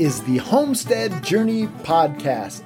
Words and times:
is 0.00 0.22
the 0.22 0.38
Homestead 0.38 1.22
Journey 1.22 1.66
Podcast, 1.82 2.64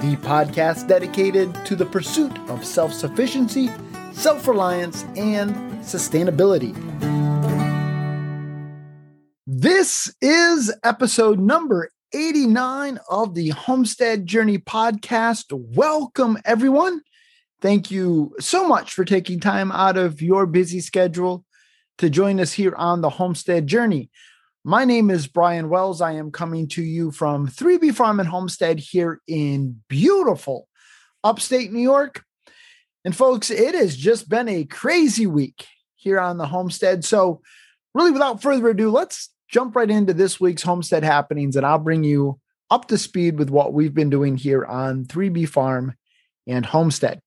the 0.00 0.16
podcast 0.26 0.88
dedicated 0.88 1.54
to 1.66 1.76
the 1.76 1.86
pursuit 1.86 2.36
of 2.50 2.64
self 2.64 2.92
sufficiency, 2.92 3.70
self 4.10 4.48
reliance, 4.48 5.04
and 5.16 5.54
sustainability. 5.84 6.74
This 9.46 10.12
is 10.20 10.74
episode 10.82 11.38
number 11.38 11.90
89 12.12 12.98
of 13.08 13.36
the 13.36 13.50
Homestead 13.50 14.26
Journey 14.26 14.58
Podcast. 14.58 15.52
Welcome, 15.52 16.38
everyone. 16.44 17.02
Thank 17.60 17.92
you 17.92 18.34
so 18.40 18.66
much 18.66 18.94
for 18.94 19.04
taking 19.04 19.38
time 19.38 19.70
out 19.70 19.96
of 19.96 20.20
your 20.20 20.44
busy 20.44 20.80
schedule 20.80 21.44
to 21.98 22.10
join 22.10 22.40
us 22.40 22.52
here 22.52 22.74
on 22.74 23.00
the 23.00 23.10
Homestead 23.10 23.68
Journey. 23.68 24.10
My 24.66 24.86
name 24.86 25.10
is 25.10 25.26
Brian 25.26 25.68
Wells. 25.68 26.00
I 26.00 26.12
am 26.12 26.30
coming 26.30 26.68
to 26.68 26.82
you 26.82 27.10
from 27.10 27.46
3B 27.46 27.94
Farm 27.94 28.18
and 28.18 28.26
Homestead 28.26 28.78
here 28.78 29.20
in 29.28 29.82
beautiful 29.90 30.68
upstate 31.22 31.70
New 31.70 31.82
York. 31.82 32.24
And 33.04 33.14
folks, 33.14 33.50
it 33.50 33.74
has 33.74 33.94
just 33.94 34.26
been 34.26 34.48
a 34.48 34.64
crazy 34.64 35.26
week 35.26 35.66
here 35.96 36.18
on 36.18 36.38
the 36.38 36.46
homestead. 36.46 37.04
So, 37.04 37.42
really, 37.92 38.10
without 38.10 38.40
further 38.40 38.70
ado, 38.70 38.90
let's 38.90 39.28
jump 39.50 39.76
right 39.76 39.90
into 39.90 40.14
this 40.14 40.40
week's 40.40 40.62
homestead 40.62 41.04
happenings 41.04 41.56
and 41.56 41.66
I'll 41.66 41.78
bring 41.78 42.02
you 42.02 42.40
up 42.70 42.88
to 42.88 42.96
speed 42.96 43.38
with 43.38 43.50
what 43.50 43.74
we've 43.74 43.94
been 43.94 44.08
doing 44.08 44.38
here 44.38 44.64
on 44.64 45.04
3B 45.04 45.46
Farm 45.46 45.92
and 46.46 46.64
Homestead. 46.64 47.20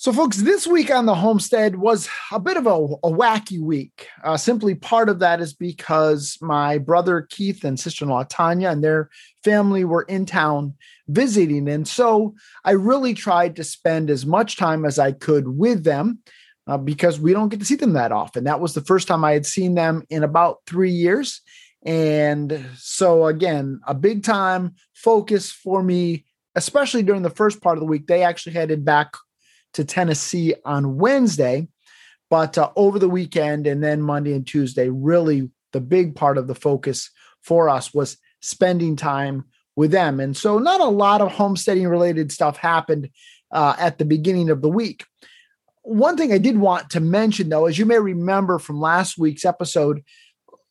So, 0.00 0.14
folks, 0.14 0.38
this 0.38 0.66
week 0.66 0.90
on 0.90 1.04
the 1.04 1.14
homestead 1.14 1.76
was 1.76 2.08
a 2.32 2.40
bit 2.40 2.56
of 2.56 2.66
a, 2.66 2.70
a 2.70 3.10
wacky 3.10 3.60
week. 3.60 4.08
Uh, 4.24 4.38
simply 4.38 4.74
part 4.74 5.10
of 5.10 5.18
that 5.18 5.42
is 5.42 5.52
because 5.52 6.38
my 6.40 6.78
brother 6.78 7.26
Keith 7.28 7.64
and 7.64 7.78
sister 7.78 8.06
in 8.06 8.10
law 8.10 8.24
Tanya 8.24 8.70
and 8.70 8.82
their 8.82 9.10
family 9.44 9.84
were 9.84 10.04
in 10.04 10.24
town 10.24 10.72
visiting. 11.08 11.68
And 11.68 11.86
so 11.86 12.34
I 12.64 12.70
really 12.70 13.12
tried 13.12 13.56
to 13.56 13.62
spend 13.62 14.08
as 14.08 14.24
much 14.24 14.56
time 14.56 14.86
as 14.86 14.98
I 14.98 15.12
could 15.12 15.46
with 15.46 15.84
them 15.84 16.20
uh, 16.66 16.78
because 16.78 17.20
we 17.20 17.34
don't 17.34 17.50
get 17.50 17.60
to 17.60 17.66
see 17.66 17.74
them 17.74 17.92
that 17.92 18.10
often. 18.10 18.44
That 18.44 18.60
was 18.60 18.72
the 18.72 18.80
first 18.80 19.06
time 19.06 19.22
I 19.22 19.32
had 19.32 19.44
seen 19.44 19.74
them 19.74 20.04
in 20.08 20.24
about 20.24 20.60
three 20.66 20.92
years. 20.92 21.42
And 21.84 22.70
so, 22.78 23.26
again, 23.26 23.82
a 23.86 23.92
big 23.92 24.24
time 24.24 24.76
focus 24.94 25.52
for 25.52 25.82
me, 25.82 26.24
especially 26.54 27.02
during 27.02 27.20
the 27.20 27.28
first 27.28 27.60
part 27.60 27.76
of 27.76 27.80
the 27.80 27.86
week. 27.86 28.06
They 28.06 28.22
actually 28.22 28.54
headed 28.54 28.82
back 28.82 29.12
to 29.74 29.84
Tennessee 29.84 30.54
on 30.64 30.96
Wednesday. 30.98 31.68
But 32.28 32.56
uh, 32.56 32.70
over 32.76 32.98
the 32.98 33.08
weekend 33.08 33.66
and 33.66 33.82
then 33.82 34.02
Monday 34.02 34.34
and 34.34 34.46
Tuesday, 34.46 34.88
really 34.88 35.50
the 35.72 35.80
big 35.80 36.14
part 36.14 36.38
of 36.38 36.46
the 36.46 36.54
focus 36.54 37.10
for 37.42 37.68
us 37.68 37.92
was 37.92 38.16
spending 38.40 38.96
time 38.96 39.44
with 39.76 39.90
them. 39.90 40.20
And 40.20 40.36
so, 40.36 40.58
not 40.58 40.80
a 40.80 40.86
lot 40.86 41.20
of 41.20 41.32
homesteading 41.32 41.88
related 41.88 42.30
stuff 42.32 42.56
happened 42.56 43.10
uh, 43.50 43.74
at 43.78 43.98
the 43.98 44.04
beginning 44.04 44.50
of 44.50 44.62
the 44.62 44.68
week. 44.68 45.04
One 45.82 46.16
thing 46.16 46.32
I 46.32 46.38
did 46.38 46.58
want 46.58 46.90
to 46.90 47.00
mention, 47.00 47.48
though, 47.48 47.66
as 47.66 47.78
you 47.78 47.86
may 47.86 47.98
remember 47.98 48.58
from 48.58 48.80
last 48.80 49.18
week's 49.18 49.44
episode, 49.44 50.04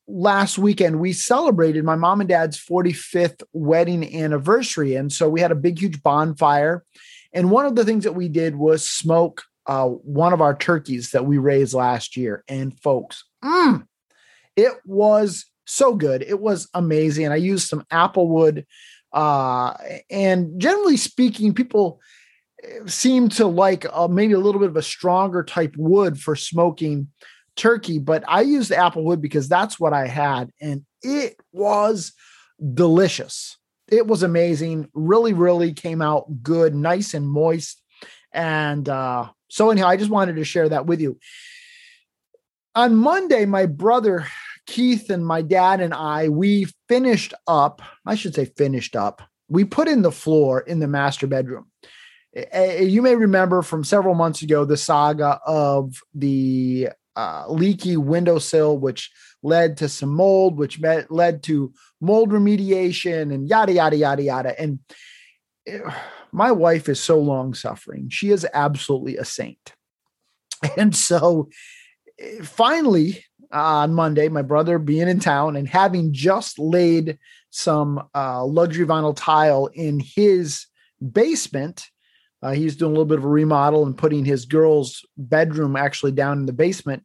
last 0.07 0.57
weekend 0.57 0.99
we 0.99 1.13
celebrated 1.13 1.83
my 1.83 1.95
mom 1.95 2.19
and 2.19 2.29
dad's 2.29 2.57
45th 2.57 3.43
wedding 3.53 4.15
anniversary. 4.15 4.95
And 4.95 5.11
so 5.11 5.29
we 5.29 5.41
had 5.41 5.51
a 5.51 5.55
big, 5.55 5.79
huge 5.79 6.01
bonfire 6.01 6.83
and 7.33 7.51
one 7.51 7.65
of 7.65 7.75
the 7.75 7.85
things 7.85 8.03
that 8.03 8.15
we 8.15 8.27
did 8.29 8.55
was 8.55 8.89
smoke 8.89 9.43
uh, 9.69 9.85
one 9.85 10.33
of 10.33 10.41
our 10.41 10.57
turkeys 10.57 11.11
that 11.11 11.27
we 11.27 11.37
raised 11.37 11.75
last 11.75 12.17
year. 12.17 12.43
And 12.47 12.77
folks, 12.79 13.23
mm, 13.45 13.85
it 14.55 14.73
was 14.83 15.45
so 15.67 15.93
good. 15.93 16.23
It 16.23 16.39
was 16.39 16.67
amazing. 16.73 17.27
I 17.27 17.35
used 17.35 17.67
some 17.67 17.85
applewood. 17.91 18.65
Uh, 19.13 19.75
and 20.09 20.59
generally 20.59 20.97
speaking, 20.97 21.53
people 21.53 22.01
eh, 22.63 22.79
seem 22.87 23.29
to 23.29 23.45
like 23.45 23.85
uh, 23.93 24.07
maybe 24.07 24.33
a 24.33 24.39
little 24.39 24.59
bit 24.59 24.69
of 24.69 24.75
a 24.75 24.81
stronger 24.81 25.43
type 25.43 25.75
wood 25.77 26.19
for 26.19 26.35
smoking 26.35 27.07
turkey, 27.55 27.99
but 27.99 28.23
I 28.27 28.41
used 28.41 28.71
applewood 28.71 29.21
because 29.21 29.47
that's 29.47 29.79
what 29.79 29.93
I 29.93 30.07
had. 30.07 30.49
And 30.59 30.83
it 31.03 31.35
was 31.51 32.13
delicious 32.73 33.58
it 33.91 34.07
was 34.07 34.23
amazing. 34.23 34.89
Really, 34.93 35.33
really 35.33 35.73
came 35.73 36.01
out 36.01 36.43
good, 36.43 36.75
nice 36.75 37.13
and 37.13 37.27
moist. 37.27 37.81
And 38.31 38.87
uh, 38.87 39.29
so, 39.49 39.69
anyhow, 39.69 39.87
I 39.87 39.97
just 39.97 40.11
wanted 40.11 40.35
to 40.35 40.43
share 40.43 40.69
that 40.69 40.85
with 40.85 41.01
you. 41.01 41.19
On 42.75 42.95
Monday, 42.95 43.45
my 43.45 43.65
brother 43.65 44.27
Keith 44.69 45.09
and 45.09 45.25
my 45.25 45.41
dad 45.41 45.81
and 45.81 45.93
I, 45.93 46.29
we 46.29 46.67
finished 46.87 47.33
up, 47.47 47.81
I 48.05 48.13
should 48.13 48.35
say, 48.35 48.45
finished 48.45 48.95
up. 48.95 49.21
We 49.49 49.65
put 49.65 49.87
in 49.87 50.03
the 50.03 50.11
floor 50.11 50.59
in 50.59 50.79
the 50.79 50.87
master 50.87 51.25
bedroom. 51.25 51.71
You 52.53 53.01
may 53.01 53.15
remember 53.15 53.63
from 53.63 53.83
several 53.83 54.13
months 54.13 54.43
ago 54.43 54.63
the 54.63 54.77
saga 54.77 55.39
of 55.43 55.95
the 56.13 56.89
uh, 57.19 57.45
leaky 57.49 57.97
windowsill, 57.97 58.77
which 58.77 59.11
led 59.43 59.75
to 59.77 59.89
some 59.89 60.13
mold, 60.13 60.57
which 60.57 60.79
met, 60.79 61.11
led 61.11 61.43
to 61.43 61.73
mold 61.99 62.29
remediation 62.29 63.33
and 63.33 63.49
yada, 63.49 63.73
yada, 63.73 63.97
yada, 63.97 64.23
yada. 64.23 64.61
And 64.61 64.79
it, 65.65 65.81
eh, 65.85 65.91
my 66.31 66.51
wife 66.51 66.87
is 66.87 66.99
so 66.99 67.19
long 67.19 67.53
suffering. 67.53 68.09
She 68.09 68.29
is 68.29 68.47
absolutely 68.53 69.17
a 69.17 69.25
saint. 69.25 69.73
And 70.77 70.95
so 70.95 71.49
eh, 72.19 72.41
finally, 72.43 73.25
uh, 73.53 73.83
on 73.83 73.93
Monday, 73.93 74.29
my 74.29 74.43
brother 74.43 74.79
being 74.79 75.07
in 75.09 75.19
town 75.19 75.55
and 75.55 75.67
having 75.67 76.13
just 76.13 76.59
laid 76.59 77.17
some 77.49 78.07
uh, 78.15 78.45
luxury 78.45 78.85
vinyl 78.85 79.15
tile 79.15 79.67
in 79.73 79.99
his 79.99 80.67
basement. 81.01 81.89
Uh, 82.41 82.51
he's 82.51 82.75
doing 82.75 82.91
a 82.91 82.93
little 82.93 83.05
bit 83.05 83.17
of 83.17 83.25
a 83.25 83.29
remodel 83.29 83.85
and 83.85 83.97
putting 83.97 84.25
his 84.25 84.45
girl's 84.45 85.05
bedroom 85.17 85.75
actually 85.75 86.11
down 86.11 86.39
in 86.39 86.45
the 86.45 86.53
basement. 86.53 87.03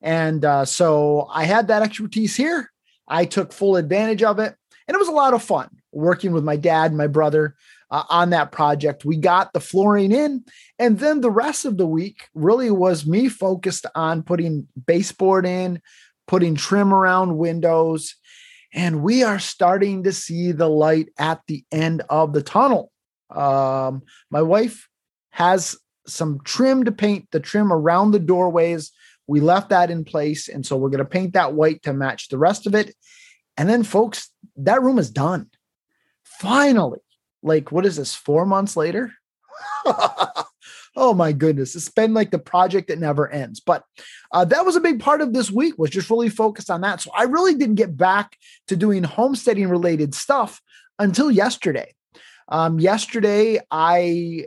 And 0.00 0.44
uh, 0.44 0.64
so 0.64 1.28
I 1.32 1.44
had 1.44 1.68
that 1.68 1.82
expertise 1.82 2.36
here. 2.36 2.70
I 3.08 3.24
took 3.24 3.52
full 3.52 3.76
advantage 3.76 4.22
of 4.22 4.38
it. 4.38 4.54
And 4.86 4.94
it 4.94 4.98
was 4.98 5.08
a 5.08 5.12
lot 5.12 5.34
of 5.34 5.42
fun 5.42 5.68
working 5.92 6.32
with 6.32 6.44
my 6.44 6.56
dad 6.56 6.90
and 6.90 6.98
my 6.98 7.08
brother 7.08 7.56
uh, 7.90 8.04
on 8.08 8.30
that 8.30 8.52
project. 8.52 9.04
We 9.04 9.16
got 9.16 9.52
the 9.52 9.60
flooring 9.60 10.12
in. 10.12 10.44
And 10.78 10.98
then 10.98 11.20
the 11.20 11.30
rest 11.30 11.64
of 11.64 11.76
the 11.76 11.86
week 11.86 12.28
really 12.34 12.70
was 12.70 13.06
me 13.06 13.28
focused 13.28 13.86
on 13.94 14.22
putting 14.22 14.68
baseboard 14.86 15.46
in, 15.46 15.80
putting 16.26 16.54
trim 16.54 16.92
around 16.92 17.38
windows. 17.38 18.14
And 18.72 19.02
we 19.02 19.22
are 19.22 19.38
starting 19.38 20.04
to 20.04 20.12
see 20.12 20.52
the 20.52 20.68
light 20.68 21.08
at 21.18 21.40
the 21.48 21.64
end 21.72 22.02
of 22.10 22.32
the 22.32 22.42
tunnel. 22.42 22.92
Um, 23.30 24.02
my 24.30 24.42
wife 24.42 24.88
has 25.30 25.76
some 26.06 26.40
trim 26.44 26.84
to 26.84 26.92
paint 26.92 27.28
the 27.32 27.40
trim 27.40 27.72
around 27.72 28.12
the 28.12 28.18
doorways 28.18 28.92
we 29.26 29.40
left 29.40 29.70
that 29.70 29.90
in 29.90 30.04
place. 30.04 30.48
And 30.48 30.64
so 30.64 30.76
we're 30.76 30.90
going 30.90 30.98
to 30.98 31.04
paint 31.04 31.34
that 31.34 31.54
white 31.54 31.82
to 31.82 31.92
match 31.92 32.28
the 32.28 32.38
rest 32.38 32.66
of 32.66 32.74
it. 32.74 32.94
And 33.56 33.68
then, 33.68 33.82
folks, 33.82 34.30
that 34.56 34.82
room 34.82 34.98
is 34.98 35.10
done. 35.10 35.50
Finally. 36.24 37.00
Like, 37.42 37.72
what 37.72 37.86
is 37.86 37.96
this, 37.96 38.14
four 38.14 38.46
months 38.46 38.76
later? 38.76 39.12
oh 40.96 41.14
my 41.14 41.32
goodness 41.32 41.74
it's 41.74 41.88
been 41.88 42.12
like 42.12 42.30
the 42.30 42.38
project 42.38 42.88
that 42.88 42.98
never 42.98 43.30
ends 43.30 43.58
but 43.58 43.84
uh, 44.32 44.44
that 44.44 44.66
was 44.66 44.76
a 44.76 44.80
big 44.80 45.00
part 45.00 45.22
of 45.22 45.32
this 45.32 45.50
week 45.50 45.78
was 45.78 45.88
just 45.88 46.10
really 46.10 46.28
focused 46.28 46.70
on 46.70 46.82
that 46.82 47.00
so 47.00 47.10
i 47.14 47.22
really 47.22 47.54
didn't 47.54 47.76
get 47.76 47.96
back 47.96 48.36
to 48.66 48.76
doing 48.76 49.02
homesteading 49.02 49.68
related 49.68 50.14
stuff 50.14 50.60
until 50.98 51.30
yesterday 51.30 51.94
um, 52.48 52.78
yesterday 52.78 53.58
i 53.70 54.46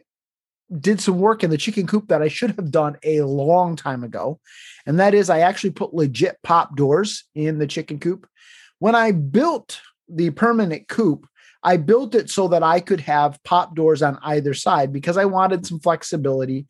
did 0.78 1.02
some 1.02 1.18
work 1.18 1.44
in 1.44 1.50
the 1.50 1.58
chicken 1.58 1.88
coop 1.88 2.08
that 2.10 2.22
I 2.22 2.28
should 2.28 2.52
have 2.52 2.72
done 2.72 2.98
a 3.04 3.22
long 3.22 3.76
time 3.76 4.04
ago. 4.04 4.40
And 4.86 5.00
that 5.00 5.14
is, 5.14 5.30
I 5.30 5.40
actually 5.40 5.72
put 5.72 5.94
legit 5.94 6.38
pop 6.44 6.76
doors 6.76 7.24
in 7.34 7.58
the 7.58 7.68
chicken 7.68 8.00
coop. 8.00 8.28
When 8.78 8.96
I 8.96 9.12
built 9.12 9.82
the 10.08 10.30
permanent 10.30 10.88
coop, 10.88 11.28
I 11.64 11.78
built 11.78 12.16
it 12.16 12.30
so 12.30 12.48
that 12.50 12.64
I 12.64 12.80
could 12.80 13.02
have 13.02 13.42
pop 13.44 13.76
doors 13.76 14.02
on 14.02 14.20
either 14.24 14.54
side 14.54 14.94
because 14.94 15.18
I 15.18 15.26
wanted 15.26 15.66
some 15.66 15.80
flexibility. 15.80 16.68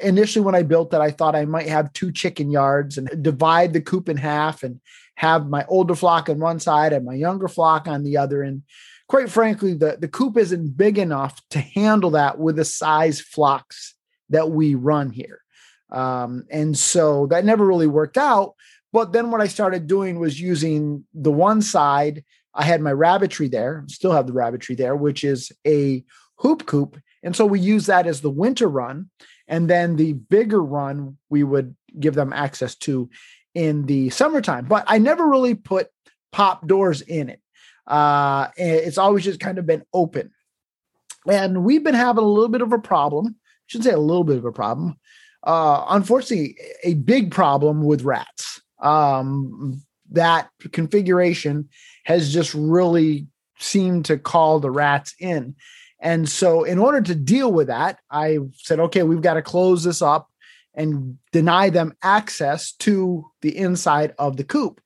Initially, 0.00 0.44
when 0.44 0.54
I 0.54 0.62
built 0.62 0.94
it, 0.94 1.00
I 1.00 1.10
thought 1.10 1.34
I 1.34 1.44
might 1.44 1.68
have 1.68 1.92
two 1.92 2.12
chicken 2.12 2.50
yards 2.50 2.98
and 2.98 3.22
divide 3.22 3.72
the 3.72 3.80
coop 3.80 4.08
in 4.08 4.16
half 4.16 4.62
and 4.62 4.80
have 5.16 5.48
my 5.48 5.64
older 5.66 5.96
flock 5.96 6.28
on 6.28 6.38
one 6.38 6.60
side 6.60 6.92
and 6.92 7.04
my 7.04 7.14
younger 7.14 7.48
flock 7.48 7.88
on 7.88 8.04
the 8.04 8.16
other. 8.16 8.42
And 8.42 8.62
quite 9.12 9.28
frankly, 9.28 9.74
the, 9.74 9.98
the 10.00 10.08
coop 10.08 10.38
isn't 10.38 10.74
big 10.74 10.96
enough 10.96 11.38
to 11.50 11.58
handle 11.58 12.12
that 12.12 12.38
with 12.38 12.56
the 12.56 12.64
size 12.64 13.20
flocks 13.20 13.94
that 14.30 14.50
we 14.50 14.74
run 14.74 15.10
here. 15.10 15.42
Um, 15.90 16.46
and 16.50 16.74
so 16.78 17.26
that 17.26 17.44
never 17.44 17.66
really 17.66 17.86
worked 17.86 18.16
out. 18.16 18.54
But 18.90 19.12
then 19.12 19.30
what 19.30 19.42
I 19.42 19.48
started 19.48 19.86
doing 19.86 20.18
was 20.18 20.40
using 20.40 21.04
the 21.12 21.30
one 21.30 21.60
side, 21.60 22.24
I 22.54 22.64
had 22.64 22.80
my 22.80 22.92
rabbitry 22.92 23.48
there, 23.48 23.84
still 23.88 24.12
have 24.12 24.26
the 24.26 24.32
rabbitry 24.32 24.76
there, 24.76 24.96
which 24.96 25.24
is 25.24 25.52
a 25.66 26.02
hoop 26.36 26.64
coop. 26.64 26.98
And 27.22 27.36
so 27.36 27.44
we 27.44 27.60
use 27.60 27.84
that 27.86 28.06
as 28.06 28.22
the 28.22 28.30
winter 28.30 28.66
run. 28.66 29.10
And 29.46 29.68
then 29.68 29.96
the 29.96 30.14
bigger 30.14 30.62
run 30.62 31.18
we 31.28 31.44
would 31.44 31.76
give 32.00 32.14
them 32.14 32.32
access 32.32 32.76
to 32.76 33.10
in 33.54 33.84
the 33.84 34.08
summertime, 34.08 34.64
but 34.64 34.84
I 34.86 34.96
never 34.96 35.26
really 35.26 35.54
put 35.54 35.88
pop 36.32 36.66
doors 36.66 37.02
in 37.02 37.28
it. 37.28 37.41
Uh, 37.86 38.48
it's 38.56 38.98
always 38.98 39.24
just 39.24 39.40
kind 39.40 39.58
of 39.58 39.66
been 39.66 39.84
open. 39.92 40.30
And 41.26 41.64
we've 41.64 41.84
been 41.84 41.94
having 41.94 42.24
a 42.24 42.28
little 42.28 42.48
bit 42.48 42.62
of 42.62 42.72
a 42.72 42.78
problem. 42.78 43.36
I 43.38 43.64
shouldn't 43.66 43.86
say 43.86 43.94
a 43.94 43.98
little 43.98 44.24
bit 44.24 44.38
of 44.38 44.44
a 44.44 44.52
problem. 44.52 44.96
Uh, 45.44 45.84
unfortunately, 45.88 46.56
a 46.84 46.94
big 46.94 47.30
problem 47.30 47.84
with 47.84 48.02
rats. 48.02 48.60
Um, 48.80 49.82
that 50.10 50.50
configuration 50.72 51.68
has 52.04 52.32
just 52.32 52.54
really 52.54 53.26
seemed 53.58 54.04
to 54.06 54.18
call 54.18 54.60
the 54.60 54.70
rats 54.70 55.14
in. 55.18 55.54
And 56.00 56.28
so, 56.28 56.64
in 56.64 56.78
order 56.78 57.00
to 57.00 57.14
deal 57.14 57.52
with 57.52 57.68
that, 57.68 57.98
I 58.10 58.38
said, 58.54 58.80
okay, 58.80 59.04
we've 59.04 59.22
got 59.22 59.34
to 59.34 59.42
close 59.42 59.84
this 59.84 60.02
up 60.02 60.28
and 60.74 61.18
deny 61.32 61.70
them 61.70 61.94
access 62.02 62.72
to 62.72 63.24
the 63.40 63.56
inside 63.56 64.14
of 64.18 64.36
the 64.36 64.44
coop. 64.44 64.80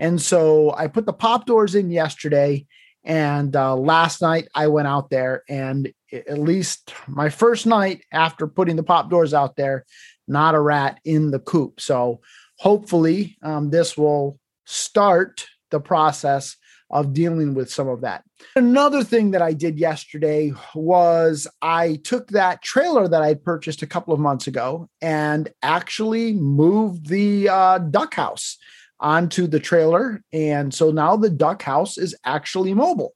And 0.00 0.20
so 0.20 0.74
I 0.74 0.88
put 0.88 1.04
the 1.06 1.12
pop 1.12 1.46
doors 1.46 1.74
in 1.76 1.90
yesterday. 1.90 2.66
And 3.04 3.54
uh, 3.54 3.76
last 3.76 4.20
night 4.20 4.48
I 4.54 4.66
went 4.66 4.88
out 4.88 5.10
there, 5.10 5.44
and 5.48 5.92
at 6.12 6.38
least 6.38 6.92
my 7.06 7.28
first 7.28 7.66
night 7.66 8.02
after 8.10 8.46
putting 8.46 8.76
the 8.76 8.82
pop 8.82 9.10
doors 9.10 9.32
out 9.32 9.56
there, 9.56 9.84
not 10.26 10.54
a 10.54 10.60
rat 10.60 10.98
in 11.04 11.30
the 11.30 11.38
coop. 11.38 11.80
So 11.80 12.20
hopefully, 12.58 13.38
um, 13.42 13.70
this 13.70 13.96
will 13.96 14.38
start 14.66 15.46
the 15.70 15.80
process 15.80 16.56
of 16.90 17.12
dealing 17.12 17.54
with 17.54 17.70
some 17.70 17.88
of 17.88 18.00
that. 18.00 18.24
Another 18.56 19.04
thing 19.04 19.30
that 19.30 19.42
I 19.42 19.52
did 19.52 19.78
yesterday 19.78 20.52
was 20.74 21.46
I 21.62 22.00
took 22.02 22.28
that 22.28 22.62
trailer 22.62 23.06
that 23.06 23.22
I 23.22 23.34
purchased 23.34 23.82
a 23.82 23.86
couple 23.86 24.12
of 24.12 24.20
months 24.20 24.46
ago 24.46 24.88
and 25.00 25.48
actually 25.62 26.32
moved 26.32 27.06
the 27.06 27.48
uh, 27.48 27.78
duck 27.78 28.14
house 28.14 28.58
onto 29.00 29.46
the 29.46 29.60
trailer. 29.60 30.22
And 30.32 30.72
so 30.72 30.90
now 30.90 31.16
the 31.16 31.30
duck 31.30 31.62
house 31.62 31.98
is 31.98 32.14
actually 32.24 32.74
mobile. 32.74 33.14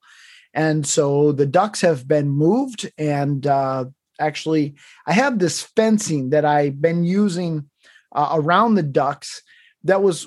And 0.55 0.87
so 0.87 1.33
the 1.33 1.47
ducks 1.47 1.81
have 1.83 2.09
been 2.09 2.29
moved. 2.29 2.91
And 2.97 3.47
uh, 3.47 3.87
actually, 4.21 4.77
I 5.07 5.13
have 5.13 5.39
this 5.39 5.63
fencing 5.63 6.31
that 6.31 6.45
I've 6.45 6.81
been 6.81 7.05
using 7.05 7.69
uh, 8.15 8.31
around 8.33 8.75
the 8.75 8.83
ducks 8.83 9.43
that 9.83 10.03
was 10.03 10.27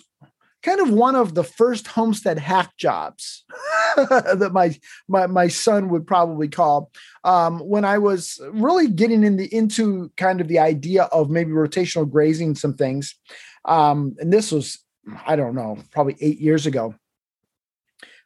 kind 0.64 0.82
of 0.82 0.90
one 0.90 1.16
of 1.16 1.34
the 1.34 1.44
first 1.44 1.88
homestead 1.88 2.38
hack 2.38 2.76
jobs 2.78 3.46
that 3.96 4.50
my, 4.52 4.76
my 5.08 5.26
my 5.28 5.48
son 5.48 5.88
would 5.88 6.06
probably 6.06 6.50
call 6.50 6.92
um, 7.24 7.60
when 7.60 7.86
I 7.86 7.98
was 8.00 8.40
really 8.52 8.90
getting 8.90 9.24
in 9.24 9.38
the, 9.38 9.54
into 9.56 10.12
kind 10.18 10.42
of 10.42 10.50
the 10.50 10.60
idea 10.60 11.04
of 11.04 11.30
maybe 11.30 11.52
rotational 11.52 12.10
grazing 12.10 12.56
some 12.56 12.74
things. 12.74 13.16
Um, 13.64 14.16
and 14.20 14.34
this 14.34 14.52
was 14.52 14.80
I 15.26 15.36
don't 15.36 15.56
know, 15.56 15.78
probably 15.92 16.18
eight 16.22 16.40
years 16.40 16.66
ago. 16.66 16.96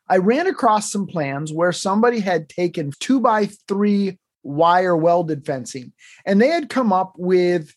I 0.07 0.17
ran 0.17 0.47
across 0.47 0.91
some 0.91 1.07
plans 1.07 1.53
where 1.53 1.71
somebody 1.71 2.19
had 2.19 2.49
taken 2.49 2.91
two 2.99 3.19
by 3.19 3.45
three 3.67 4.19
wire 4.43 4.97
welded 4.97 5.45
fencing 5.45 5.93
and 6.25 6.41
they 6.41 6.47
had 6.47 6.69
come 6.69 6.91
up 6.91 7.13
with 7.17 7.75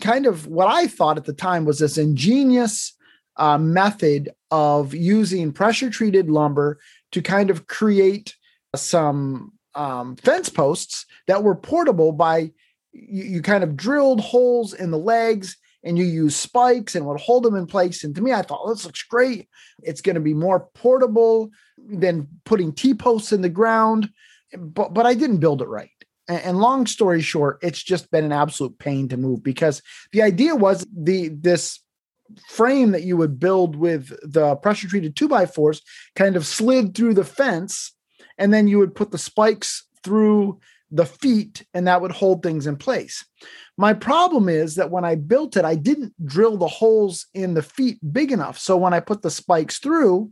kind 0.00 0.26
of 0.26 0.46
what 0.46 0.66
I 0.66 0.86
thought 0.86 1.18
at 1.18 1.24
the 1.24 1.32
time 1.32 1.64
was 1.64 1.78
this 1.78 1.98
ingenious 1.98 2.94
uh, 3.36 3.58
method 3.58 4.30
of 4.50 4.94
using 4.94 5.52
pressure 5.52 5.90
treated 5.90 6.30
lumber 6.30 6.78
to 7.12 7.22
kind 7.22 7.50
of 7.50 7.66
create 7.66 8.34
some 8.74 9.52
um, 9.74 10.16
fence 10.16 10.48
posts 10.48 11.06
that 11.26 11.42
were 11.42 11.54
portable 11.54 12.12
by 12.12 12.50
you, 12.92 13.24
you 13.24 13.42
kind 13.42 13.64
of 13.64 13.76
drilled 13.76 14.20
holes 14.20 14.74
in 14.74 14.90
the 14.90 14.98
legs 14.98 15.56
and 15.84 15.98
you 15.98 16.04
use 16.04 16.36
spikes 16.36 16.94
and 16.94 17.06
would 17.06 17.20
hold 17.20 17.44
them 17.44 17.56
in 17.56 17.66
place. 17.66 18.04
And 18.04 18.14
to 18.14 18.22
me, 18.22 18.32
I 18.32 18.42
thought 18.42 18.66
this 18.68 18.84
looks 18.84 19.02
great. 19.02 19.48
It's 19.82 20.00
going 20.00 20.14
to 20.14 20.20
be 20.20 20.34
more 20.34 20.68
portable 20.74 21.50
than 21.76 22.28
putting 22.44 22.72
T 22.72 22.94
posts 22.94 23.32
in 23.32 23.42
the 23.42 23.48
ground. 23.48 24.10
But 24.56 24.94
but 24.94 25.06
I 25.06 25.14
didn't 25.14 25.38
build 25.38 25.62
it 25.62 25.68
right. 25.68 25.90
And 26.28 26.58
long 26.58 26.86
story 26.86 27.20
short, 27.20 27.58
it's 27.62 27.82
just 27.82 28.10
been 28.10 28.24
an 28.24 28.32
absolute 28.32 28.78
pain 28.78 29.08
to 29.08 29.16
move 29.16 29.42
because 29.42 29.82
the 30.12 30.22
idea 30.22 30.54
was 30.54 30.86
the 30.94 31.28
this 31.28 31.80
frame 32.48 32.92
that 32.92 33.02
you 33.02 33.16
would 33.16 33.38
build 33.38 33.76
with 33.76 34.08
the 34.22 34.56
pressure 34.56 34.88
treated 34.88 35.16
two 35.16 35.28
by 35.28 35.46
fours 35.46 35.82
kind 36.16 36.36
of 36.36 36.46
slid 36.46 36.94
through 36.94 37.14
the 37.14 37.24
fence, 37.24 37.92
and 38.38 38.54
then 38.54 38.68
you 38.68 38.78
would 38.78 38.94
put 38.94 39.10
the 39.10 39.18
spikes 39.18 39.86
through 40.04 40.58
the 40.92 41.06
feet, 41.06 41.64
and 41.74 41.86
that 41.86 42.00
would 42.02 42.12
hold 42.12 42.42
things 42.42 42.66
in 42.66 42.76
place. 42.76 43.24
My 43.78 43.94
problem 43.94 44.48
is 44.48 44.74
that 44.76 44.90
when 44.90 45.04
I 45.04 45.14
built 45.14 45.56
it, 45.56 45.64
I 45.64 45.74
didn't 45.74 46.14
drill 46.24 46.58
the 46.58 46.68
holes 46.68 47.26
in 47.34 47.54
the 47.54 47.62
feet 47.62 47.98
big 48.12 48.30
enough. 48.30 48.58
So 48.58 48.76
when 48.76 48.92
I 48.92 49.00
put 49.00 49.22
the 49.22 49.30
spikes 49.30 49.78
through, 49.78 50.30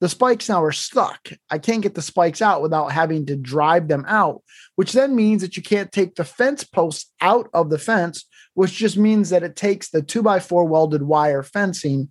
the 0.00 0.08
spikes 0.08 0.48
now 0.48 0.62
are 0.62 0.72
stuck. 0.72 1.28
I 1.50 1.58
can't 1.58 1.82
get 1.82 1.94
the 1.94 2.02
spikes 2.02 2.40
out 2.40 2.62
without 2.62 2.92
having 2.92 3.26
to 3.26 3.36
drive 3.36 3.88
them 3.88 4.04
out, 4.06 4.42
which 4.76 4.92
then 4.92 5.14
means 5.14 5.42
that 5.42 5.56
you 5.56 5.62
can't 5.62 5.92
take 5.92 6.14
the 6.14 6.24
fence 6.24 6.64
posts 6.64 7.12
out 7.20 7.48
of 7.52 7.70
the 7.70 7.78
fence, 7.78 8.24
which 8.54 8.72
just 8.72 8.96
means 8.96 9.30
that 9.30 9.42
it 9.42 9.56
takes 9.56 9.90
the 9.90 10.02
two 10.02 10.22
by 10.22 10.40
four 10.40 10.64
welded 10.64 11.02
wire 11.02 11.42
fencing 11.42 12.10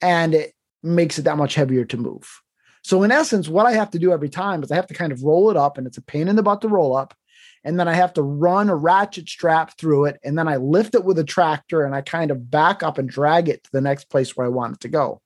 and 0.00 0.34
it 0.34 0.52
makes 0.82 1.18
it 1.18 1.22
that 1.22 1.38
much 1.38 1.54
heavier 1.54 1.84
to 1.86 1.96
move. 1.96 2.28
So, 2.82 3.02
in 3.02 3.12
essence, 3.12 3.48
what 3.48 3.66
I 3.66 3.72
have 3.72 3.90
to 3.90 3.98
do 3.98 4.12
every 4.12 4.28
time 4.28 4.62
is 4.62 4.70
I 4.70 4.76
have 4.76 4.88
to 4.88 4.94
kind 4.94 5.12
of 5.12 5.22
roll 5.22 5.50
it 5.50 5.56
up, 5.56 5.78
and 5.78 5.86
it's 5.86 5.98
a 5.98 6.02
pain 6.02 6.28
in 6.28 6.36
the 6.36 6.42
butt 6.42 6.60
to 6.62 6.68
roll 6.68 6.96
up 6.96 7.14
and 7.64 7.78
then 7.78 7.88
I 7.88 7.94
have 7.94 8.12
to 8.14 8.22
run 8.22 8.68
a 8.68 8.76
ratchet 8.76 9.28
strap 9.28 9.78
through 9.78 10.06
it, 10.06 10.20
and 10.24 10.36
then 10.36 10.48
I 10.48 10.56
lift 10.56 10.94
it 10.94 11.04
with 11.04 11.18
a 11.18 11.24
tractor 11.24 11.84
and 11.84 11.94
I 11.94 12.00
kind 12.00 12.30
of 12.30 12.50
back 12.50 12.82
up 12.82 12.98
and 12.98 13.08
drag 13.08 13.48
it 13.48 13.64
to 13.64 13.70
the 13.72 13.80
next 13.80 14.04
place 14.04 14.36
where 14.36 14.46
I 14.46 14.50
want 14.50 14.74
it 14.74 14.80
to 14.80 14.88
go. 14.88 15.20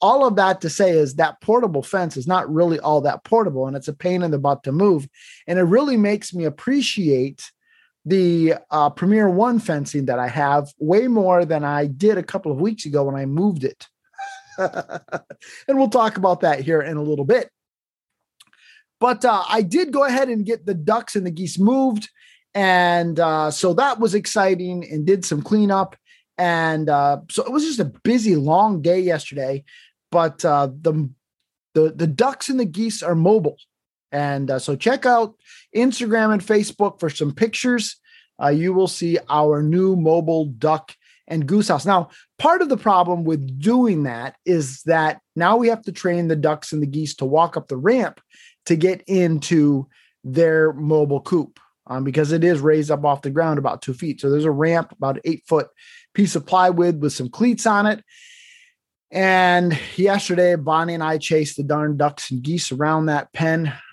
All 0.00 0.26
of 0.26 0.36
that 0.36 0.60
to 0.62 0.70
say 0.70 0.90
is 0.90 1.14
that 1.14 1.40
portable 1.40 1.82
fence 1.82 2.16
is 2.16 2.26
not 2.26 2.52
really 2.52 2.80
all 2.80 3.00
that 3.02 3.24
portable, 3.24 3.66
and 3.66 3.76
it's 3.76 3.88
a 3.88 3.94
pain 3.94 4.22
in 4.22 4.30
the 4.30 4.38
butt 4.38 4.64
to 4.64 4.72
move. 4.72 5.08
And 5.46 5.58
it 5.58 5.62
really 5.62 5.96
makes 5.96 6.34
me 6.34 6.44
appreciate 6.44 7.50
the 8.06 8.54
uh, 8.70 8.90
Premier 8.90 9.30
One 9.30 9.58
fencing 9.58 10.06
that 10.06 10.18
I 10.18 10.28
have 10.28 10.68
way 10.78 11.06
more 11.06 11.44
than 11.44 11.64
I 11.64 11.86
did 11.86 12.18
a 12.18 12.22
couple 12.22 12.52
of 12.52 12.60
weeks 12.60 12.84
ago 12.84 13.04
when 13.04 13.14
I 13.14 13.24
moved 13.24 13.64
it. 13.64 13.88
and 15.68 15.78
we'll 15.78 15.88
talk 15.88 16.16
about 16.16 16.40
that 16.40 16.60
here 16.60 16.80
in 16.80 16.96
a 16.96 17.02
little 17.02 17.24
bit. 17.24 17.50
But 19.00 19.24
uh, 19.24 19.44
I 19.48 19.62
did 19.62 19.92
go 19.92 20.04
ahead 20.04 20.28
and 20.28 20.46
get 20.46 20.66
the 20.66 20.74
ducks 20.74 21.16
and 21.16 21.26
the 21.26 21.30
geese 21.30 21.58
moved. 21.58 22.08
And 22.54 23.18
uh, 23.18 23.50
so 23.50 23.74
that 23.74 23.98
was 23.98 24.14
exciting 24.14 24.88
and 24.90 25.06
did 25.06 25.24
some 25.24 25.42
cleanup. 25.42 25.96
And 26.38 26.88
uh, 26.88 27.20
so 27.30 27.44
it 27.44 27.52
was 27.52 27.64
just 27.64 27.80
a 27.80 27.92
busy, 28.02 28.36
long 28.36 28.80
day 28.80 29.00
yesterday. 29.00 29.64
But 30.10 30.44
uh, 30.44 30.68
the, 30.80 31.10
the, 31.74 31.92
the 31.94 32.06
ducks 32.06 32.48
and 32.48 32.58
the 32.58 32.64
geese 32.64 33.02
are 33.02 33.14
mobile. 33.14 33.58
And 34.12 34.50
uh, 34.50 34.60
so 34.60 34.76
check 34.76 35.06
out 35.06 35.34
Instagram 35.74 36.32
and 36.32 36.40
Facebook 36.40 37.00
for 37.00 37.10
some 37.10 37.34
pictures. 37.34 37.96
Uh, 38.40 38.48
you 38.48 38.72
will 38.72 38.88
see 38.88 39.18
our 39.28 39.62
new 39.62 39.96
mobile 39.96 40.46
duck 40.46 40.94
and 41.26 41.46
goose 41.46 41.68
house. 41.68 41.86
Now, 41.86 42.10
part 42.38 42.62
of 42.62 42.68
the 42.68 42.76
problem 42.76 43.24
with 43.24 43.58
doing 43.58 44.02
that 44.04 44.36
is 44.44 44.82
that 44.82 45.20
now 45.36 45.56
we 45.56 45.68
have 45.68 45.82
to 45.82 45.92
train 45.92 46.28
the 46.28 46.36
ducks 46.36 46.72
and 46.72 46.82
the 46.82 46.86
geese 46.86 47.14
to 47.16 47.24
walk 47.24 47.56
up 47.56 47.68
the 47.68 47.76
ramp 47.76 48.20
to 48.66 48.76
get 48.76 49.02
into 49.06 49.88
their 50.22 50.72
mobile 50.72 51.20
coop 51.20 51.58
um, 51.86 52.04
because 52.04 52.32
it 52.32 52.44
is 52.44 52.60
raised 52.60 52.90
up 52.90 53.04
off 53.04 53.22
the 53.22 53.30
ground 53.30 53.58
about 53.58 53.82
two 53.82 53.94
feet. 53.94 54.20
So 54.20 54.30
there's 54.30 54.44
a 54.44 54.50
ramp, 54.50 54.92
about 54.92 55.18
eight 55.24 55.44
foot 55.46 55.68
piece 56.14 56.36
of 56.36 56.46
plywood 56.46 57.00
with 57.00 57.12
some 57.12 57.28
cleats 57.28 57.66
on 57.66 57.86
it. 57.86 58.02
And 59.10 59.78
yesterday, 59.96 60.56
Bonnie 60.56 60.94
and 60.94 61.02
I 61.02 61.18
chased 61.18 61.56
the 61.56 61.62
darn 61.62 61.96
ducks 61.96 62.30
and 62.30 62.42
geese 62.42 62.72
around 62.72 63.06
that 63.06 63.32
pen. 63.32 63.72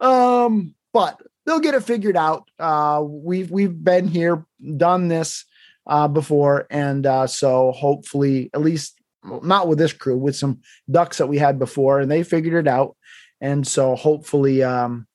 um, 0.00 0.74
but 0.92 1.20
they'll 1.46 1.60
get 1.60 1.74
it 1.74 1.82
figured 1.82 2.16
out. 2.16 2.50
Uh, 2.58 3.02
we've 3.04 3.50
we've 3.50 3.84
been 3.84 4.08
here, 4.08 4.44
done 4.76 5.08
this 5.08 5.44
uh, 5.86 6.08
before, 6.08 6.66
and 6.70 7.06
uh, 7.06 7.26
so 7.26 7.72
hopefully, 7.72 8.50
at 8.54 8.60
least 8.60 8.98
not 9.24 9.68
with 9.68 9.78
this 9.78 9.92
crew, 9.92 10.16
with 10.16 10.36
some 10.36 10.60
ducks 10.90 11.18
that 11.18 11.26
we 11.26 11.38
had 11.38 11.58
before, 11.58 12.00
and 12.00 12.10
they 12.10 12.22
figured 12.22 12.66
it 12.66 12.68
out. 12.68 12.96
And 13.40 13.66
so 13.66 13.94
hopefully, 13.94 14.62
um, 14.62 15.06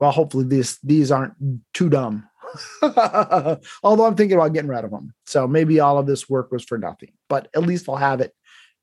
well, 0.00 0.12
hopefully 0.12 0.44
these 0.44 0.78
these 0.82 1.10
aren't 1.10 1.34
too 1.72 1.88
dumb. 1.88 2.28
Although 2.82 4.04
I'm 4.04 4.14
thinking 4.14 4.36
about 4.36 4.52
getting 4.52 4.68
rid 4.68 4.84
of 4.84 4.90
them. 4.90 5.14
So 5.26 5.46
maybe 5.46 5.80
all 5.80 5.98
of 5.98 6.06
this 6.06 6.28
work 6.28 6.52
was 6.52 6.64
for 6.64 6.76
nothing, 6.76 7.12
but 7.28 7.48
at 7.54 7.62
least 7.62 7.88
I'll 7.88 7.96
have 7.96 8.20
it 8.20 8.34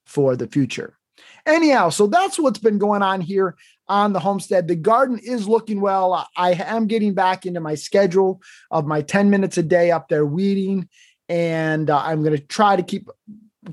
for 0.06 0.36
the 0.36 0.48
future. 0.48 0.98
Anyhow, 1.46 1.90
so 1.90 2.08
that's 2.08 2.40
what's 2.40 2.60
been 2.60 2.78
going 2.78 3.02
on 3.02 3.22
here 3.22 3.56
on 3.90 4.14
the 4.14 4.20
homestead. 4.20 4.68
The 4.68 4.76
garden 4.76 5.20
is 5.20 5.48
looking 5.48 5.82
well. 5.82 6.28
I 6.38 6.54
am 6.54 6.88
getting 6.88 7.14
back 7.14 7.46
into 7.46 7.60
my 7.60 7.76
schedule 7.76 8.42
of 8.72 8.86
my 8.86 9.02
10 9.02 9.30
minutes 9.30 9.58
a 9.58 9.64
day 9.64 9.92
up 9.92 10.08
there 10.08 10.26
weeding, 10.26 10.88
and 11.28 11.90
uh, 11.90 11.98
I'm 11.98 12.24
going 12.24 12.38
to 12.38 12.44
try 12.44 12.76
to 12.76 12.84
keep 12.84 13.10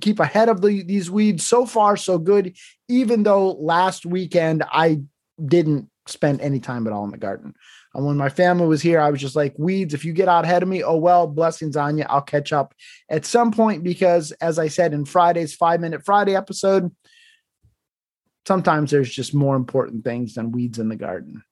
keep 0.01 0.19
ahead 0.19 0.49
of 0.49 0.61
the, 0.61 0.83
these 0.83 1.11
weeds. 1.11 1.47
So 1.47 1.65
far, 1.65 1.97
so 1.97 2.19
good. 2.19 2.57
Even 2.89 3.23
though 3.23 3.53
last 3.53 4.05
weekend 4.05 4.65
I 4.71 5.03
didn't 5.43 5.89
spend 6.09 6.41
any 6.41 6.61
time 6.61 6.87
at 6.87 6.93
all 6.93 7.05
in 7.05 7.11
the 7.11 7.19
garden. 7.19 7.55
And 7.95 8.05
when 8.05 8.17
my 8.17 8.29
family 8.29 8.67
was 8.67 8.83
here, 8.83 9.01
I 9.01 9.11
was 9.11 9.21
just 9.21 9.37
like, 9.37 9.55
weeds, 9.59 9.95
if 9.95 10.05
you 10.05 10.13
get 10.13 10.29
out 10.29 10.45
ahead 10.45 10.63
of 10.63 10.69
me, 10.69 10.83
oh 10.83 10.97
well, 10.97 11.27
blessings 11.27 11.77
on 11.77 11.97
you. 11.99 12.05
I'll 12.09 12.21
catch 12.21 12.53
up 12.53 12.75
at 13.09 13.25
some 13.25 13.53
point 13.53 13.83
because, 13.83 14.33
as 14.33 14.59
I 14.59 14.69
said 14.69 14.93
in 14.93 15.05
Friday's 15.05 15.55
five 15.55 15.81
minute 15.81 16.05
Friday 16.05 16.37
episode, 16.37 16.95
sometimes 18.47 18.91
there's 18.91 19.13
just 19.13 19.35
more 19.35 19.57
important 19.57 20.05
things 20.05 20.35
than 20.35 20.53
weeds 20.53 20.79
in 20.79 20.89
the 20.89 20.97
garden. 20.97 21.43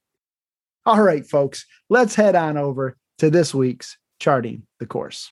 All 0.86 1.02
right, 1.02 1.26
folks, 1.26 1.66
let's 1.90 2.14
head 2.14 2.36
on 2.36 2.56
over 2.56 2.96
to 3.18 3.30
this 3.30 3.54
week's 3.54 3.98
Charting 4.20 4.66
the 4.78 4.86
Course. 4.86 5.30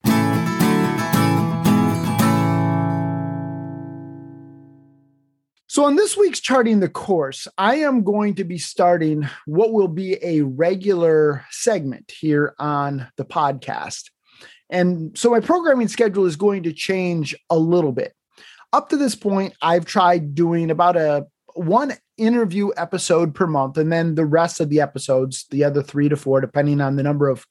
So, 5.67 5.87
on 5.87 5.97
this 5.97 6.19
week's 6.19 6.41
Charting 6.41 6.81
the 6.81 6.89
Course, 6.89 7.49
I 7.57 7.77
am 7.77 8.03
going 8.03 8.35
to 8.35 8.45
be 8.45 8.59
starting 8.59 9.29
what 9.47 9.73
will 9.73 9.89
be 9.89 10.19
a 10.23 10.43
regular 10.43 11.47
segment 11.51 12.13
here 12.19 12.55
on 12.59 13.09
the 13.17 13.25
podcast. 13.25 14.11
And 14.69 15.17
so, 15.17 15.31
my 15.31 15.41
programming 15.41 15.89
schedule 15.89 16.27
is 16.27 16.37
going 16.37 16.65
to 16.65 16.73
change 16.73 17.35
a 17.49 17.59
little 17.59 17.93
bit. 17.93 18.13
Up 18.75 18.89
to 18.91 18.97
this 18.97 19.15
point, 19.15 19.55
I've 19.63 19.87
tried 19.87 20.35
doing 20.35 20.71
about 20.71 20.97
a 20.97 21.27
one 21.55 21.95
interview 22.17 22.71
episode 22.77 23.35
per 23.35 23.47
month, 23.47 23.77
and 23.79 23.93
then 23.93 24.15
the 24.15 24.25
rest 24.25 24.61
of 24.61 24.69
the 24.69 24.81
episodes, 24.81 25.47
the 25.51 25.65
other 25.65 25.83
three 25.83 26.09
to 26.09 26.17
four, 26.17 26.41
depending 26.41 26.81
on 26.81 26.97
the 26.97 27.03
number 27.03 27.29
of 27.29 27.47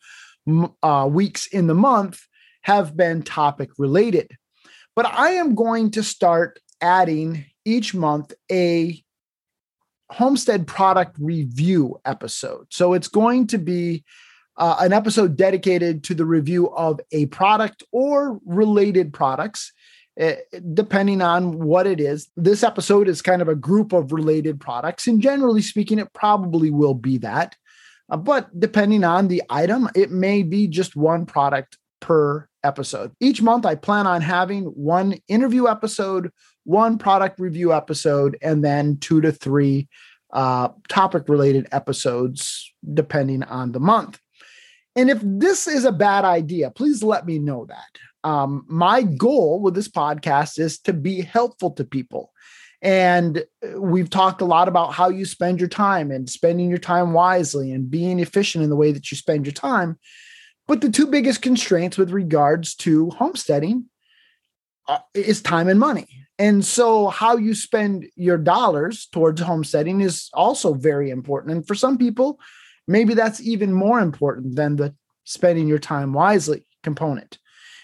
uh, 0.82 1.08
weeks 1.10 1.48
in 1.48 1.68
the 1.68 1.76
month, 1.76 2.22
have 2.62 2.96
been 2.96 3.24
topic 3.24 3.70
related. 3.78 4.32
But 4.96 5.06
I 5.06 5.32
am 5.32 5.56
going 5.56 5.92
to 5.92 6.04
start 6.04 6.60
adding 6.82 7.46
each 7.66 7.94
month 7.94 8.34
a 8.52 9.02
homestead 10.10 10.68
product 10.68 11.16
review 11.20 12.00
episode. 12.06 12.68
So 12.70 12.94
it's 12.94 13.08
going 13.08 13.48
to 13.48 13.58
be 13.58 14.04
uh, 14.58 14.76
an 14.80 14.94
episode 14.94 15.38
dedicated 15.38 16.04
to 16.04 16.14
the 16.14 16.26
review 16.26 16.70
of 16.72 17.00
a 17.12 17.28
product 17.28 17.84
or 17.92 18.40
related 18.46 19.14
products, 19.14 19.72
depending 20.74 21.22
on 21.22 21.60
what 21.60 21.88
it 21.88 22.00
is. 22.00 22.30
This 22.36 22.64
episode 22.64 23.08
is 23.08 23.22
kind 23.22 23.42
of 23.42 23.48
a 23.48 23.56
group 23.56 23.94
of 23.94 24.12
related 24.12 24.60
products, 24.60 25.08
and 25.08 25.22
generally 25.22 25.62
speaking, 25.62 26.00
it 26.00 26.14
probably 26.14 26.72
will 26.72 26.96
be 26.96 27.18
that. 27.20 27.56
Uh, 28.10 28.18
but 28.18 28.48
depending 28.60 29.04
on 29.04 29.28
the 29.28 29.42
item, 29.50 29.90
it 29.96 30.12
may 30.12 30.44
be 30.44 30.68
just 30.68 30.96
one 30.96 31.26
product 31.26 31.78
per 32.02 32.48
episode. 32.64 33.12
Each 33.20 33.42
month, 33.42 33.66
I 33.66 33.76
plan 33.76 34.06
on 34.06 34.22
having 34.22 34.66
one 34.66 35.16
interview 35.28 35.68
episode 35.68 36.32
one 36.64 36.98
product 36.98 37.40
review 37.40 37.74
episode 37.74 38.38
and 38.42 38.64
then 38.64 38.98
two 38.98 39.22
to 39.22 39.32
three 39.32 39.88
uh, 40.34 40.70
topic 40.88 41.28
related 41.28 41.68
episodes, 41.72 42.72
depending 42.94 43.44
on 43.44 43.72
the 43.72 43.80
month. 43.80 44.20
And 44.96 45.10
if 45.10 45.20
this 45.24 45.68
is 45.68 45.86
a 45.86 45.92
bad 45.92 46.26
idea, 46.26 46.70
please 46.72 47.02
let 47.02 47.26
me 47.26 47.40
know 47.40 47.66
that. 47.66 47.98
Um, 48.24 48.66
my 48.68 49.02
goal 49.02 49.62
with 49.62 49.74
this 49.74 49.88
podcast 49.88 50.60
is 50.60 50.80
to 50.80 50.94
be 50.94 51.22
helpful 51.22 51.72
to 51.72 51.84
people. 51.84 52.32
And 52.82 53.44
we've 53.76 54.10
talked 54.10 54.42
a 54.42 54.46
lot 54.46 54.68
about 54.68 54.94
how 54.94 55.10
you 55.10 55.26
spend 55.26 55.60
your 55.60 55.70
time 55.70 56.10
and 56.10 56.30
spending 56.30 56.70
your 56.70 56.80
time 56.80 57.14
wisely 57.14 57.72
and 57.72 57.90
being 57.90 58.20
efficient 58.20 58.64
in 58.64 58.70
the 58.70 58.76
way 58.76 58.92
that 58.92 59.12
you 59.12 59.18
spend 59.18 59.46
your 59.46 59.54
time. 59.54 60.00
But 60.68 60.82
the 60.82 60.90
two 60.90 61.08
biggest 61.08 61.42
constraints 61.42 61.98
with 61.98 62.12
regards 62.12 62.76
to 62.78 63.10
homesteading 63.12 63.86
uh, 64.88 65.00
is 65.14 65.42
time 65.42 65.68
and 65.68 65.80
money. 65.80 66.08
And 66.40 66.66
so, 66.66 67.10
how 67.10 67.38
you 67.38 67.54
spend 67.54 68.08
your 68.16 68.38
dollars 68.38 69.08
towards 69.12 69.42
homesteading 69.42 70.02
is 70.02 70.30
also 70.34 70.74
very 70.74 71.12
important. 71.12 71.54
And 71.54 71.68
for 71.68 71.76
some 71.76 72.00
people, 72.00 72.40
maybe 72.88 73.14
that's 73.14 73.42
even 73.42 73.74
more 73.74 74.00
important 74.00 74.56
than 74.56 74.78
the 74.78 74.96
spending 75.24 75.68
your 75.68 75.78
time 75.78 76.14
wisely 76.14 76.66
component. 76.82 77.38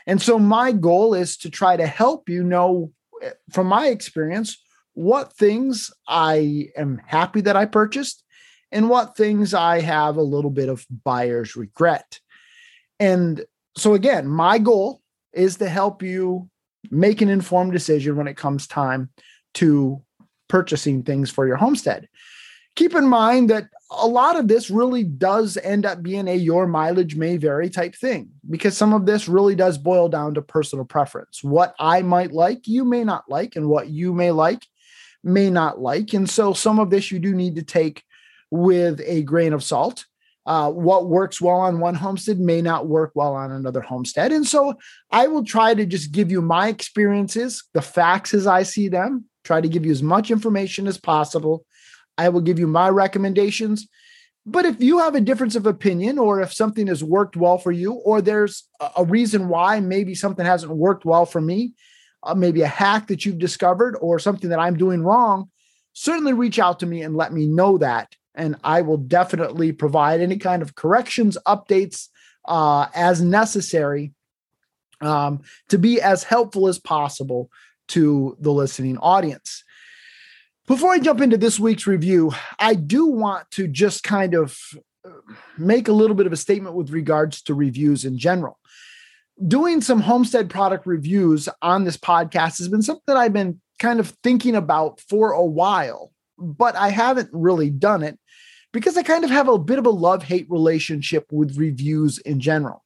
And 0.07 0.21
so, 0.21 0.39
my 0.39 0.71
goal 0.71 1.13
is 1.13 1.37
to 1.37 1.49
try 1.49 1.75
to 1.75 1.85
help 1.85 2.29
you 2.29 2.43
know, 2.43 2.91
eh, 3.21 3.31
from 3.51 3.67
my 3.67 3.87
experience, 3.87 4.57
what 4.93 5.33
things 5.33 5.91
I 6.07 6.69
am 6.75 7.01
happy 7.05 7.41
that 7.41 7.57
I 7.57 7.65
purchased 7.65 8.23
and 8.71 8.89
what 8.89 9.15
things 9.15 9.53
I 9.53 9.81
have 9.81 10.17
a 10.17 10.23
little 10.23 10.49
bit 10.49 10.69
of 10.69 10.87
buyer's 11.03 11.55
regret. 11.55 12.19
And 12.99 13.45
so, 13.75 13.93
again, 13.93 14.27
my 14.27 14.57
goal 14.57 15.01
is 15.33 15.57
to 15.57 15.69
help 15.69 16.01
you 16.01 16.49
make 16.89 17.21
an 17.21 17.29
informed 17.29 17.73
decision 17.73 18.15
when 18.15 18.27
it 18.27 18.37
comes 18.37 18.65
time 18.65 19.09
to 19.55 20.01
purchasing 20.47 21.03
things 21.03 21.29
for 21.29 21.45
your 21.45 21.57
homestead. 21.57 22.07
Keep 22.75 22.95
in 22.95 23.07
mind 23.07 23.49
that 23.49 23.65
a 23.89 24.08
lot 24.08 24.38
of 24.38 24.48
this 24.48 24.70
really 24.70 25.03
does 25.03 25.58
end 25.58 25.86
up 25.86 26.03
being 26.03 26.27
a 26.27 26.36
your 26.36 26.67
mileage 26.67 27.15
may 27.15 27.38
vary 27.38 27.70
type 27.70 27.96
thing 27.96 28.29
because 28.50 28.75
some 28.75 28.94
of 28.94 29.06
this 29.06 29.27
really 29.27 29.56
does 29.56 29.77
boil 29.77 30.10
down 30.10 30.34
to 30.34 30.41
personal 30.41 30.86
preference. 30.86 31.44
What 31.44 31.74
I 31.79 32.01
might 32.01 32.32
like, 32.32 32.67
you 32.67 32.84
may 32.84 33.03
not 33.03 33.29
like, 33.29 33.56
and 33.56 33.70
what 33.70 33.88
you 33.88 34.13
may 34.13 34.32
like, 34.32 34.65
may 35.24 35.50
not 35.50 35.79
like. 35.79 36.13
And 36.13 36.29
so 36.29 36.53
some 36.53 36.79
of 36.79 36.89
this 36.89 37.12
you 37.12 37.20
do 37.20 37.34
need 37.34 37.56
to 37.56 37.63
take 37.63 38.03
with 38.51 39.01
a 39.06 39.24
grain 39.24 39.53
of 39.53 39.63
salt 39.63 40.06
uh, 40.48 40.72
what 40.72 41.10
works 41.10 41.41
well 41.41 41.58
on 41.58 41.79
one 41.79 41.94
homestead 41.94 42.39
may 42.39 42.62
not 42.62 42.88
work 42.88 43.12
well 43.15 43.36
on 43.36 43.51
another 43.51 43.82
homestead. 43.82 44.32
And 44.32 44.48
so 44.48 44.75
I 45.12 45.27
will 45.27 45.44
try 45.44 45.74
to 45.74 45.86
just 45.86 46.13
give 46.13 46.32
you 46.32 46.41
my 46.41 46.70
experiences, 46.70 47.65
the 47.74 47.82
facts 47.82 48.34
as 48.34 48.48
I 48.48 48.63
see 48.63 48.88
them, 48.88 49.25
try 49.44 49.60
to 49.60 49.67
give 49.67 49.86
you 49.86 49.91
as 49.91 50.01
much 50.01 50.32
information 50.32 50.88
as 50.88 50.98
possible. 50.98 51.65
I 52.17 52.29
will 52.29 52.41
give 52.41 52.59
you 52.59 52.67
my 52.67 52.89
recommendations. 52.89 53.88
But 54.45 54.65
if 54.65 54.81
you 54.81 55.00
have 55.00 55.15
a 55.15 55.21
difference 55.21 55.55
of 55.55 55.65
opinion, 55.65 56.17
or 56.17 56.41
if 56.41 56.53
something 56.53 56.88
has 56.88 57.03
worked 57.03 57.36
well 57.36 57.57
for 57.57 57.71
you, 57.71 57.93
or 57.93 58.21
there's 58.21 58.63
a 58.95 59.03
reason 59.03 59.50
why 59.50 59.79
maybe 59.81 60.15
something 60.15 60.45
hasn't 60.45 60.71
worked 60.71 61.03
well 61.03 61.25
for 61.25 61.41
me, 61.41 61.74
uh, 62.24 62.33
maybe 62.33 62.62
a 62.62 62.67
hack 62.67 63.07
that 63.07 63.25
you've 63.25 63.39
discovered, 63.39 63.97
or 64.00 64.19
something 64.19 64.50
that 64.50 64.59
I'm 64.59 64.77
doing 64.77 65.03
wrong, 65.03 65.50
certainly 65.93 66.33
reach 66.33 66.59
out 66.59 66.79
to 66.79 66.86
me 66.86 67.01
and 67.01 67.17
let 67.17 67.33
me 67.33 67.45
know 67.45 67.77
that 67.79 68.15
and 68.38 68.55
I 68.63 68.81
will 68.81 68.97
definitely 68.97 69.71
provide 69.74 70.21
any 70.21 70.38
kind 70.38 70.62
of 70.62 70.75
corrections, 70.75 71.38
updates 71.45 72.07
uh, 72.45 72.88
as 72.93 73.21
necessary 73.21 74.13
um, 75.01 75.41
to 75.69 75.77
be 75.77 76.00
as 76.00 76.24
helpful 76.24 76.67
as 76.67 76.79
possible 76.79 77.50
to 77.89 78.38
the 78.39 78.53
listening 78.53 78.97
audience. 79.00 79.63
Before 80.67 80.91
I 80.91 81.00
jump 81.00 81.21
into 81.21 81.38
this 81.38 81.57
week's 81.57 81.88
review, 81.88 82.33
I 82.59 82.74
do 82.74 83.05
want 83.05 83.50
to 83.51 83.69
just 83.69 84.03
kind 84.03 84.33
of 84.33 84.59
uh, 85.05 85.12
make 85.57 85.88
a 85.88 85.93
little 85.93 86.15
bit 86.15 86.27
of 86.27 86.33
a 86.33 86.38
statement 86.38 86.75
with 86.75 86.89
regards 86.89 87.41
to 87.43 87.53
reviews 87.53 88.03
in 88.03 88.17
general. 88.17 88.59
Doing 89.47 89.79
some 89.79 90.01
homestead 90.01 90.50
product 90.50 90.86
reviews 90.86 91.47
on 91.62 91.86
this 91.86 91.95
podcast 91.95 92.57
has 92.57 92.67
been 92.67 92.81
something 92.81 93.15
I've 93.15 93.31
been 93.31 93.62
kind 93.79 94.01
of 94.01 94.09
thinking 94.24 94.55
about 94.55 95.00
for 95.00 95.31
a 95.31 95.45
while, 95.45 96.12
but 96.38 96.75
I 96.75 96.89
haven't 96.89 97.29
really 97.31 97.69
done 97.69 98.03
it 98.03 98.19
because 98.74 98.97
I 98.97 99.03
kind 99.03 99.24
of 99.24 99.29
have 99.29 99.47
a 99.47 99.57
bit 99.57 99.79
of 99.79 99.86
a 99.86 99.91
love 99.91 100.21
hate 100.21 100.47
relationship 100.50 101.27
with 101.31 101.57
reviews 101.57 102.17
in 102.17 102.41
general. 102.41 102.83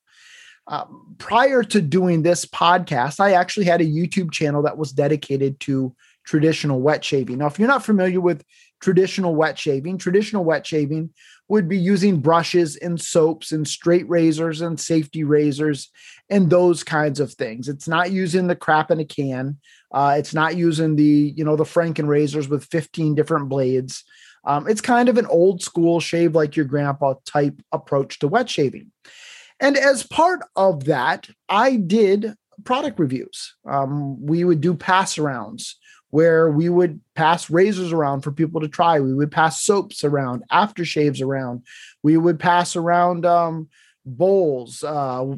Uh, 0.67 0.85
prior 1.17 1.63
to 1.63 1.81
doing 1.81 2.21
this 2.21 2.45
podcast, 2.45 3.19
I 3.19 3.33
actually 3.33 3.65
had 3.65 3.81
a 3.81 3.85
YouTube 3.85 4.31
channel 4.31 4.61
that 4.61 4.77
was 4.77 4.91
dedicated 4.91 5.59
to 5.61 5.95
traditional 6.25 6.81
wet 6.81 7.03
shaving. 7.03 7.39
Now, 7.39 7.47
if 7.47 7.59
you're 7.59 7.67
not 7.67 7.85
familiar 7.85 8.21
with 8.21 8.43
traditional 8.81 9.35
wet 9.35 9.57
shaving, 9.57 9.97
traditional 9.97 10.43
wet 10.43 10.65
shaving 10.65 11.11
would 11.47 11.67
be 11.67 11.77
using 11.77 12.19
brushes 12.19 12.77
and 12.77 12.99
soaps 12.99 13.51
and 13.51 13.67
straight 13.67 14.07
razors 14.09 14.61
and 14.61 14.79
safety 14.79 15.23
razors 15.23 15.89
and 16.29 16.49
those 16.49 16.83
kinds 16.83 17.19
of 17.19 17.33
things. 17.33 17.67
It's 17.67 17.87
not 17.87 18.11
using 18.11 18.47
the 18.47 18.55
crap 18.55 18.91
in 18.91 18.99
a 18.99 19.05
can. 19.05 19.57
Uh, 19.91 20.15
it's 20.17 20.33
not 20.33 20.55
using 20.55 20.95
the 20.95 21.33
you 21.35 21.43
know 21.43 21.55
the 21.55 21.63
Franken 21.63 22.07
razors 22.07 22.47
with 22.47 22.65
15 22.65 23.15
different 23.15 23.49
blades. 23.49 24.03
Um, 24.45 24.67
it's 24.67 24.81
kind 24.81 25.09
of 25.09 25.17
an 25.17 25.27
old 25.27 25.61
school 25.61 25.99
shave 25.99 26.33
like 26.33 26.55
your 26.55 26.65
grandpa 26.65 27.15
type 27.25 27.61
approach 27.71 28.19
to 28.19 28.27
wet 28.27 28.49
shaving. 28.49 28.91
And 29.59 29.77
as 29.77 30.03
part 30.03 30.39
of 30.55 30.85
that, 30.85 31.29
I 31.47 31.75
did 31.75 32.33
product 32.63 32.99
reviews. 32.99 33.55
Um, 33.69 34.25
we 34.25 34.43
would 34.43 34.61
do 34.61 34.73
pass 34.73 35.15
arounds 35.15 35.75
where 36.11 36.49
we 36.49 36.69
would 36.69 37.01
pass 37.15 37.49
razors 37.49 37.91
around 37.91 38.21
for 38.21 38.31
people 38.31 38.61
to 38.61 38.67
try. 38.67 38.99
We 38.99 39.13
would 39.13 39.31
pass 39.31 39.61
soaps 39.61 40.03
around, 40.03 40.43
aftershaves 40.51 41.21
around. 41.21 41.63
We 42.03 42.17
would 42.17 42.39
pass 42.39 42.75
around 42.75 43.25
um, 43.25 43.69
bowls. 44.05 44.83
Uh, 44.83 45.35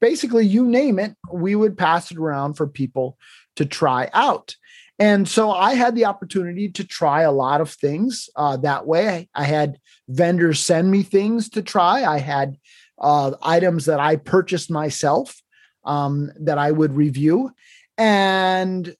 basically, 0.00 0.46
you 0.46 0.66
name 0.66 0.98
it, 0.98 1.16
we 1.32 1.54
would 1.54 1.78
pass 1.78 2.10
it 2.10 2.18
around 2.18 2.54
for 2.54 2.66
people 2.66 3.16
to 3.56 3.64
try 3.64 4.10
out. 4.12 4.56
And 4.98 5.26
so 5.28 5.50
I 5.50 5.74
had 5.74 5.94
the 5.94 6.04
opportunity 6.04 6.68
to 6.70 6.84
try 6.84 7.22
a 7.22 7.32
lot 7.32 7.60
of 7.60 7.70
things 7.70 8.28
uh, 8.36 8.56
that 8.58 8.86
way. 8.86 9.28
I, 9.34 9.42
I, 9.42 9.44
had 9.44 9.78
vendors 10.08 10.60
send 10.60 10.90
me 10.90 11.02
things 11.02 11.48
to 11.50 11.62
try. 11.62 12.04
I 12.04 12.18
had 12.18 12.56
uh, 12.98 13.32
items 13.42 13.86
that 13.86 14.00
I 14.00 14.16
purchased 14.16 14.70
myself 14.70 15.42
um, 15.84 16.30
that 16.40 16.58
I 16.58 16.70
would 16.70 16.94
review. 16.94 17.50
And 17.98 18.94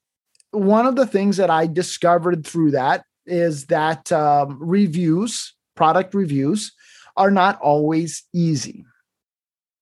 one 0.52 0.86
of 0.86 0.96
the 0.96 1.06
things 1.06 1.38
that 1.38 1.50
I 1.50 1.66
discovered 1.66 2.46
through 2.46 2.72
that 2.72 3.04
is 3.26 3.66
that 3.66 4.12
um, 4.12 4.58
reviews, 4.60 5.54
product 5.74 6.14
reviews, 6.14 6.72
are 7.16 7.30
not 7.30 7.60
always 7.60 8.24
easy. 8.34 8.84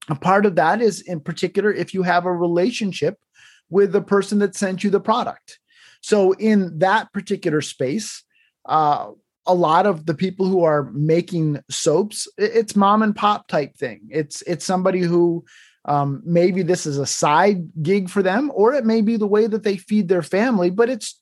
A 0.09 0.15
part 0.15 0.47
of 0.47 0.57
that 0.57 0.81
is, 0.81 1.03
in 1.03 1.21
particular, 1.21 1.73
if 1.73 1.95
you 1.95 2.03
have 2.03 2.25
a 2.25 2.33
relationship 2.33 3.19
with 3.69 3.93
the 3.93 4.01
person 4.01 4.41
that 4.41 4.57
sent 4.57 4.83
you 4.83 4.91
the 4.91 5.01
product. 5.01 5.59
So, 6.01 6.33
in 6.33 6.79
that 6.79 7.13
particular 7.13 7.61
space, 7.61 8.25
uh, 8.67 9.11
a 9.47 9.55
lot 9.55 9.87
of 9.87 10.07
the 10.07 10.15
people 10.15 10.47
who 10.47 10.65
are 10.65 10.91
making 10.93 11.61
soaps, 11.71 12.27
it's 12.37 12.77
mom 12.77 13.03
and 13.03 13.15
pop 13.15 13.49
type 13.49 13.77
thing. 13.77 14.01
It's 14.11 14.43
it's 14.43 14.65
somebody 14.65 15.01
who 15.01 15.45
um, 15.85 16.23
maybe 16.25 16.63
this 16.63 16.87
is 16.87 16.99
a 16.99 17.07
side 17.07 17.69
gig 17.83 18.11
for 18.11 18.23
them, 18.23 18.51
or 18.55 18.75
it 18.75 18.85
may 18.85 19.01
be 19.01 19.17
the 19.17 19.27
way 19.27 19.47
that 19.47 19.63
they 19.63 19.77
feed 19.77 20.09
their 20.09 20.23
family, 20.23 20.71
but 20.71 20.91
it's 20.91 21.21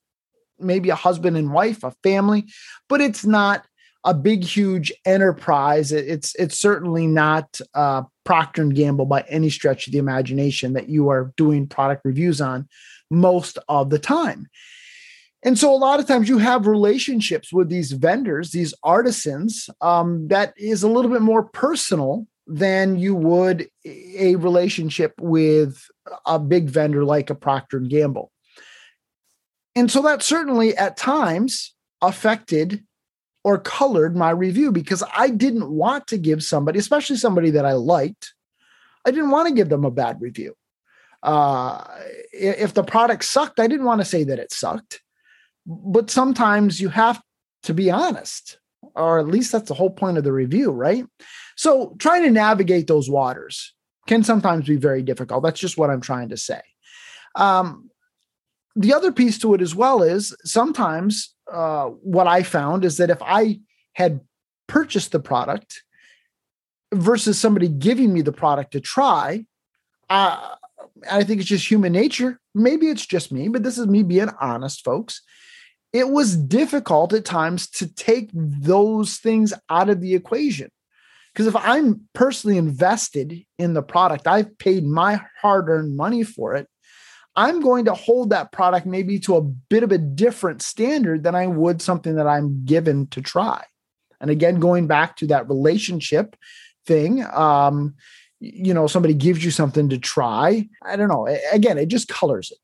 maybe 0.59 0.91
a 0.91 0.95
husband 0.95 1.37
and 1.37 1.53
wife, 1.53 1.85
a 1.85 1.93
family, 2.03 2.47
but 2.89 3.01
it's 3.01 3.25
not 3.25 3.65
a 4.05 4.15
big, 4.15 4.45
huge 4.45 4.93
enterprise. 5.05 5.93
It's 5.93 6.35
it's 6.37 6.59
certainly 6.59 7.07
not 7.07 7.61
uh, 7.75 8.03
Procter 8.25 8.63
and 8.63 8.75
Gamble 8.75 9.07
by 9.07 9.25
any 9.29 9.51
stretch 9.51 9.87
of 9.87 9.93
the 9.93 9.99
imagination 9.99 10.73
that 10.73 10.89
you 10.89 11.09
are 11.09 11.33
doing 11.37 11.67
product 11.67 12.03
reviews 12.05 12.41
on 12.41 12.69
most 13.11 13.59
of 13.69 13.91
the 13.91 13.99
time. 13.99 14.49
And 15.45 15.59
so, 15.59 15.73
a 15.73 15.77
lot 15.77 16.01
of 16.01 16.07
times, 16.07 16.29
you 16.29 16.39
have 16.39 16.67
relationships 16.67 17.53
with 17.53 17.69
these 17.69 17.93
vendors, 17.93 18.51
these 18.51 18.75
artisans, 18.83 19.71
um, 19.81 20.27
that 20.29 20.53
is 20.57 20.83
a 20.83 20.89
little 20.89 21.11
bit 21.11 21.23
more 21.23 21.45
personal 21.45 22.27
than 22.49 22.99
you 22.99 23.15
would 23.15 23.69
a 23.85 24.37
relationship 24.37 25.13
with 25.21 25.85
a 26.27 26.39
big 26.39 26.69
vendor 26.69 27.05
like 27.05 27.31
a 27.31 27.35
Procter 27.35 27.77
and 27.77 27.91
Gamble. 27.91 28.33
And 29.77 29.91
so 29.91 30.03
that 30.03 30.23
certainly 30.23 30.77
at 30.77 30.97
times 30.97 31.75
affected 32.01 32.83
or 33.45 33.59
colored 33.59 34.17
my 34.17 34.31
review 34.31 34.73
because 34.73 35.05
I 35.15 35.29
didn't 35.29 35.71
want 35.71 36.07
to 36.09 36.19
give 36.19 36.43
somebody, 36.43 36.79
especially 36.79 37.17
somebody 37.17 37.51
that 37.51 37.67
I 37.67 37.73
liked, 37.75 38.33
I 39.07 39.11
didn't 39.11 39.31
want 39.31 39.49
to 39.49 39.55
give 39.55 39.69
them 39.69 39.85
a 39.85 39.91
bad 39.91 40.21
review. 40.21 40.55
Uh, 41.23 41.85
if 42.33 42.75
the 42.75 42.83
product 42.83 43.25
sucked, 43.25 43.61
I 43.61 43.67
didn't 43.67 43.87
want 43.87 44.01
to 44.01 44.07
say 44.07 44.25
that 44.25 44.39
it 44.39 44.53
sucked. 44.53 45.03
But 45.67 46.11
sometimes 46.11 46.81
you 46.81 46.89
have 46.89 47.21
to 47.65 47.75
be 47.75 47.91
honest, 47.91 48.59
or 48.95 49.19
at 49.19 49.29
least 49.29 49.53
that's 49.53 49.69
the 49.69 49.75
whole 49.75 49.91
point 49.91 50.19
of 50.19 50.25
the 50.25 50.33
review, 50.33 50.71
right? 50.71 51.05
So 51.59 51.97
trying 51.99 52.23
to 52.23 52.31
navigate 52.31 52.87
those 52.87 53.11
waters 53.11 53.75
can 54.07 54.23
sometimes 54.23 54.69
be 54.69 54.77
very 54.77 55.03
difficult. 55.03 55.43
That's 55.43 55.59
just 55.59 55.77
what 55.77 55.91
I'm 55.91 56.01
trying 56.01 56.29
to 56.29 56.37
say. 56.37 56.61
Um, 57.35 57.91
the 58.77 58.95
other 58.95 59.11
piece 59.11 59.39
to 59.41 59.55
it 59.55 59.61
as 59.61 59.75
well 59.75 60.05
is 60.05 60.37
sometimes 60.45 61.35
uh, 61.53 61.87
what 61.87 62.29
I 62.29 62.45
found 62.45 62.85
is 62.85 62.99
that 62.99 63.11
if 63.11 63.19
I 63.21 63.59
had 63.95 64.21
purchased 64.69 65.11
the 65.11 65.19
product 65.19 65.83
versus 66.95 67.41
somebody 67.41 67.67
giving 67.67 68.15
me 68.15 68.23
the 68.23 68.33
product 68.33 68.73
to 68.73 68.81
try, 68.81 69.45
uh, 70.09 70.55
I 71.11 71.25
think 71.25 71.41
it's 71.41 71.49
just 71.49 71.69
human 71.69 71.93
nature. 71.93 72.39
Maybe 72.55 72.87
it's 72.87 73.05
just 73.05 73.33
me, 73.33 73.49
but 73.49 73.65
this 73.65 73.79
is 73.79 73.89
me 73.89 74.05
being 74.05 74.31
honest, 74.41 74.85
folks. 74.85 75.23
It 75.93 76.11
was 76.11 76.37
difficult 76.37 77.13
at 77.15 77.25
times 77.25 77.69
to 77.71 77.93
take 77.93 78.31
those 78.33 79.17
things 79.17 79.53
out 79.69 79.89
of 79.89 80.01
the 80.01 80.15
equation. 80.15 80.71
Because 81.33 81.47
if 81.47 81.57
I'm 81.57 82.03
personally 82.15 82.59
invested 82.59 83.45
in 83.59 83.75
the 83.75 83.83
product, 83.83 84.27
I've 84.27 84.59
paid 84.59 84.85
my 84.85 85.21
hard 85.41 85.69
earned 85.69 85.97
money 85.97 86.25
for 86.25 86.55
it. 86.55 86.69
I'm 87.37 87.61
going 87.61 87.85
to 87.85 87.95
hold 87.95 88.31
that 88.31 88.51
product 88.51 88.85
maybe 88.85 89.21
to 89.21 89.37
a 89.37 89.43
bit 89.43 89.85
of 89.85 89.93
a 89.93 89.99
different 89.99 90.61
standard 90.61 91.23
than 91.23 91.37
I 91.37 91.47
would 91.47 91.81
something 91.81 92.17
that 92.17 92.27
I'm 92.27 92.65
given 92.65 93.07
to 93.09 93.23
try. 93.23 93.63
And 94.21 94.31
again, 94.31 94.59
going 94.59 94.89
back 94.89 95.17
to 95.19 95.29
that 95.29 95.49
relationship 95.49 96.35
thing, 96.85 97.25
um, 97.33 97.95
you 98.41 98.75
know, 98.75 98.87
somebody 98.87 99.15
gives 99.15 99.45
you 99.45 99.51
something 99.51 99.89
to 99.89 99.99
try. 99.99 100.69
I 100.83 100.97
don't 100.97 101.09
know. 101.09 101.29
Again, 101.53 101.79
it 101.79 101.87
just 101.87 102.09
colors 102.09 102.51
it. 102.51 102.59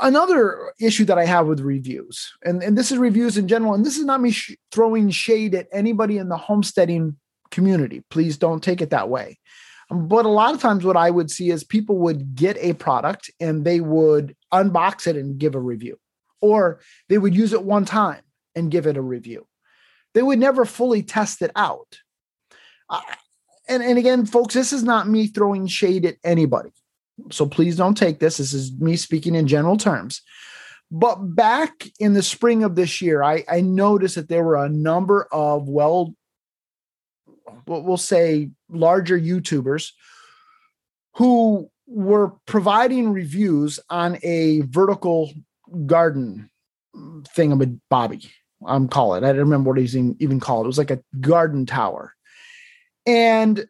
Another 0.00 0.72
issue 0.80 1.04
that 1.06 1.18
I 1.18 1.24
have 1.24 1.46
with 1.46 1.60
reviews, 1.60 2.30
and, 2.44 2.62
and 2.62 2.76
this 2.76 2.92
is 2.92 2.98
reviews 2.98 3.38
in 3.38 3.48
general, 3.48 3.72
and 3.72 3.84
this 3.84 3.96
is 3.96 4.04
not 4.04 4.20
me 4.20 4.30
sh- 4.30 4.56
throwing 4.70 5.08
shade 5.08 5.54
at 5.54 5.68
anybody 5.72 6.18
in 6.18 6.28
the 6.28 6.36
homesteading 6.36 7.16
community. 7.56 8.04
Please 8.10 8.36
don't 8.36 8.62
take 8.62 8.80
it 8.80 8.90
that 8.90 9.08
way. 9.08 9.38
But 9.88 10.26
a 10.26 10.28
lot 10.28 10.54
of 10.54 10.60
times, 10.60 10.84
what 10.84 10.96
I 10.96 11.10
would 11.10 11.30
see 11.30 11.50
is 11.50 11.64
people 11.64 11.96
would 11.98 12.34
get 12.34 12.56
a 12.58 12.74
product 12.74 13.30
and 13.40 13.64
they 13.64 13.80
would 13.80 14.36
unbox 14.52 15.06
it 15.06 15.16
and 15.16 15.38
give 15.38 15.54
a 15.54 15.60
review, 15.60 15.98
or 16.40 16.80
they 17.08 17.18
would 17.18 17.34
use 17.34 17.52
it 17.52 17.62
one 17.62 17.84
time 17.84 18.22
and 18.54 18.70
give 18.70 18.86
it 18.86 18.96
a 18.96 19.02
review. 19.02 19.46
They 20.12 20.22
would 20.22 20.38
never 20.38 20.64
fully 20.64 21.02
test 21.02 21.40
it 21.40 21.52
out. 21.56 21.98
Uh, 22.90 23.00
and, 23.68 23.82
and 23.82 23.98
again, 23.98 24.26
folks, 24.26 24.54
this 24.54 24.72
is 24.72 24.82
not 24.82 25.08
me 25.08 25.28
throwing 25.28 25.66
shade 25.66 26.04
at 26.04 26.16
anybody. 26.24 26.72
So 27.30 27.46
please 27.46 27.76
don't 27.76 27.96
take 27.96 28.18
this. 28.18 28.36
This 28.36 28.52
is 28.52 28.72
me 28.78 28.96
speaking 28.96 29.34
in 29.34 29.46
general 29.46 29.76
terms. 29.76 30.22
But 30.90 31.16
back 31.34 31.84
in 31.98 32.14
the 32.14 32.22
spring 32.22 32.62
of 32.62 32.74
this 32.76 33.00
year, 33.00 33.22
I, 33.22 33.44
I 33.48 33.60
noticed 33.60 34.14
that 34.16 34.28
there 34.28 34.44
were 34.44 34.56
a 34.56 34.68
number 34.68 35.26
of 35.32 35.68
well 35.68 36.14
we'll 37.66 37.96
say 37.96 38.50
larger 38.68 39.18
YouTubers 39.18 39.92
who 41.14 41.70
were 41.86 42.32
providing 42.46 43.12
reviews 43.12 43.80
on 43.90 44.18
a 44.22 44.60
vertical 44.62 45.32
garden 45.86 46.50
thing 47.28 47.52
of 47.52 47.60
a 47.60 47.66
bobby. 47.90 48.30
I'm 48.66 48.88
call 48.88 49.14
it. 49.14 49.24
I 49.24 49.28
don't 49.28 49.38
remember 49.38 49.70
what 49.70 49.78
he's 49.78 49.96
even 49.96 50.40
called. 50.40 50.66
It 50.66 50.68
was 50.68 50.78
like 50.78 50.90
a 50.90 51.02
garden 51.20 51.66
tower. 51.66 52.14
And 53.06 53.66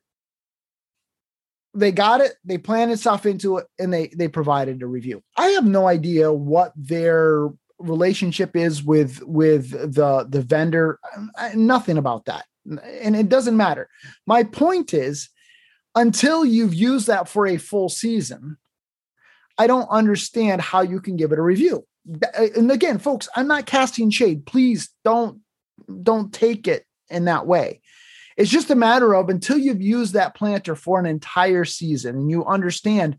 they 1.74 1.92
got 1.92 2.22
it, 2.22 2.32
they 2.44 2.56
planted 2.56 2.98
stuff 2.98 3.26
into 3.26 3.58
it, 3.58 3.66
and 3.78 3.92
they 3.92 4.08
they 4.08 4.28
provided 4.28 4.82
a 4.82 4.86
review. 4.86 5.22
I 5.36 5.48
have 5.48 5.66
no 5.66 5.86
idea 5.86 6.32
what 6.32 6.72
their 6.74 7.50
relationship 7.78 8.56
is 8.56 8.82
with 8.82 9.22
with 9.22 9.70
the 9.70 10.26
the 10.28 10.40
vendor. 10.40 10.98
Nothing 11.54 11.98
about 11.98 12.24
that 12.24 12.46
and 12.68 13.16
it 13.16 13.28
doesn't 13.28 13.56
matter. 13.56 13.88
My 14.26 14.44
point 14.44 14.94
is, 14.94 15.28
until 15.94 16.44
you've 16.44 16.74
used 16.74 17.06
that 17.06 17.28
for 17.28 17.46
a 17.46 17.56
full 17.56 17.88
season, 17.88 18.58
I 19.58 19.66
don't 19.66 19.88
understand 19.88 20.60
how 20.60 20.82
you 20.82 21.00
can 21.00 21.16
give 21.16 21.32
it 21.32 21.38
a 21.38 21.42
review. 21.42 21.86
And 22.34 22.70
again, 22.70 22.98
folks, 22.98 23.28
I'm 23.34 23.48
not 23.48 23.66
casting 23.66 24.10
shade. 24.10 24.46
Please 24.46 24.90
don't 25.04 25.40
don't 26.02 26.32
take 26.32 26.68
it 26.68 26.84
in 27.10 27.26
that 27.26 27.46
way. 27.46 27.80
It's 28.36 28.50
just 28.50 28.70
a 28.70 28.74
matter 28.74 29.14
of 29.14 29.28
until 29.28 29.56
you've 29.56 29.82
used 29.82 30.12
that 30.12 30.34
planter 30.34 30.74
for 30.74 30.98
an 30.98 31.06
entire 31.06 31.64
season 31.64 32.16
and 32.16 32.30
you 32.30 32.44
understand 32.44 33.16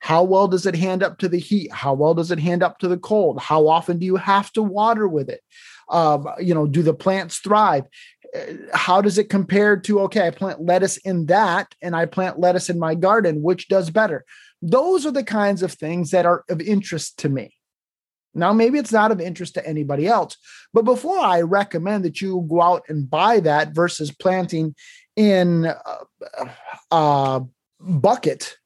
how 0.00 0.22
well 0.22 0.46
does 0.46 0.66
it 0.66 0.76
hand 0.76 1.02
up 1.02 1.18
to 1.18 1.28
the 1.28 1.38
heat? 1.38 1.72
How 1.72 1.94
well 1.94 2.14
does 2.14 2.30
it 2.30 2.38
hand 2.38 2.62
up 2.62 2.78
to 2.78 2.88
the 2.88 2.98
cold? 2.98 3.40
How 3.40 3.66
often 3.66 3.98
do 3.98 4.06
you 4.06 4.16
have 4.16 4.52
to 4.52 4.62
water 4.62 5.08
with 5.08 5.28
it? 5.28 5.40
Um, 5.88 6.28
you 6.38 6.54
know, 6.54 6.66
do 6.66 6.82
the 6.82 6.94
plants 6.94 7.38
thrive? 7.38 7.84
How 8.74 9.00
does 9.00 9.18
it 9.18 9.30
compare 9.30 9.76
to 9.76 10.00
okay 10.00 10.26
i 10.26 10.30
plant 10.30 10.60
lettuce 10.60 10.98
in 10.98 11.26
that 11.26 11.74
and 11.80 11.96
i 11.96 12.04
plant 12.04 12.38
lettuce 12.38 12.68
in 12.68 12.78
my 12.78 12.94
garden 12.94 13.42
which 13.42 13.68
does 13.68 13.90
better? 13.90 14.24
Those 14.60 15.06
are 15.06 15.12
the 15.12 15.24
kinds 15.24 15.62
of 15.62 15.72
things 15.72 16.10
that 16.10 16.26
are 16.26 16.44
of 16.50 16.60
interest 16.60 17.20
to 17.20 17.28
me. 17.28 17.54
Now 18.34 18.52
maybe 18.52 18.78
it's 18.78 18.92
not 18.92 19.12
of 19.12 19.20
interest 19.20 19.54
to 19.54 19.66
anybody 19.66 20.06
else 20.06 20.36
but 20.72 20.84
before 20.84 21.18
i 21.18 21.40
recommend 21.40 22.04
that 22.04 22.20
you 22.20 22.46
go 22.48 22.60
out 22.60 22.82
and 22.88 23.08
buy 23.08 23.40
that 23.40 23.74
versus 23.74 24.12
planting 24.12 24.74
in 25.16 25.64
a, 25.64 26.50
a 26.90 27.42
bucket 27.80 28.56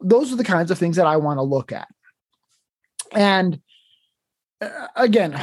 those 0.00 0.32
are 0.32 0.36
the 0.36 0.44
kinds 0.44 0.70
of 0.70 0.78
things 0.78 0.96
that 0.96 1.06
i 1.06 1.16
want 1.16 1.38
to 1.38 1.42
look 1.42 1.72
at. 1.72 1.88
And 3.12 3.54
uh, 3.54 3.58
again, 4.96 5.34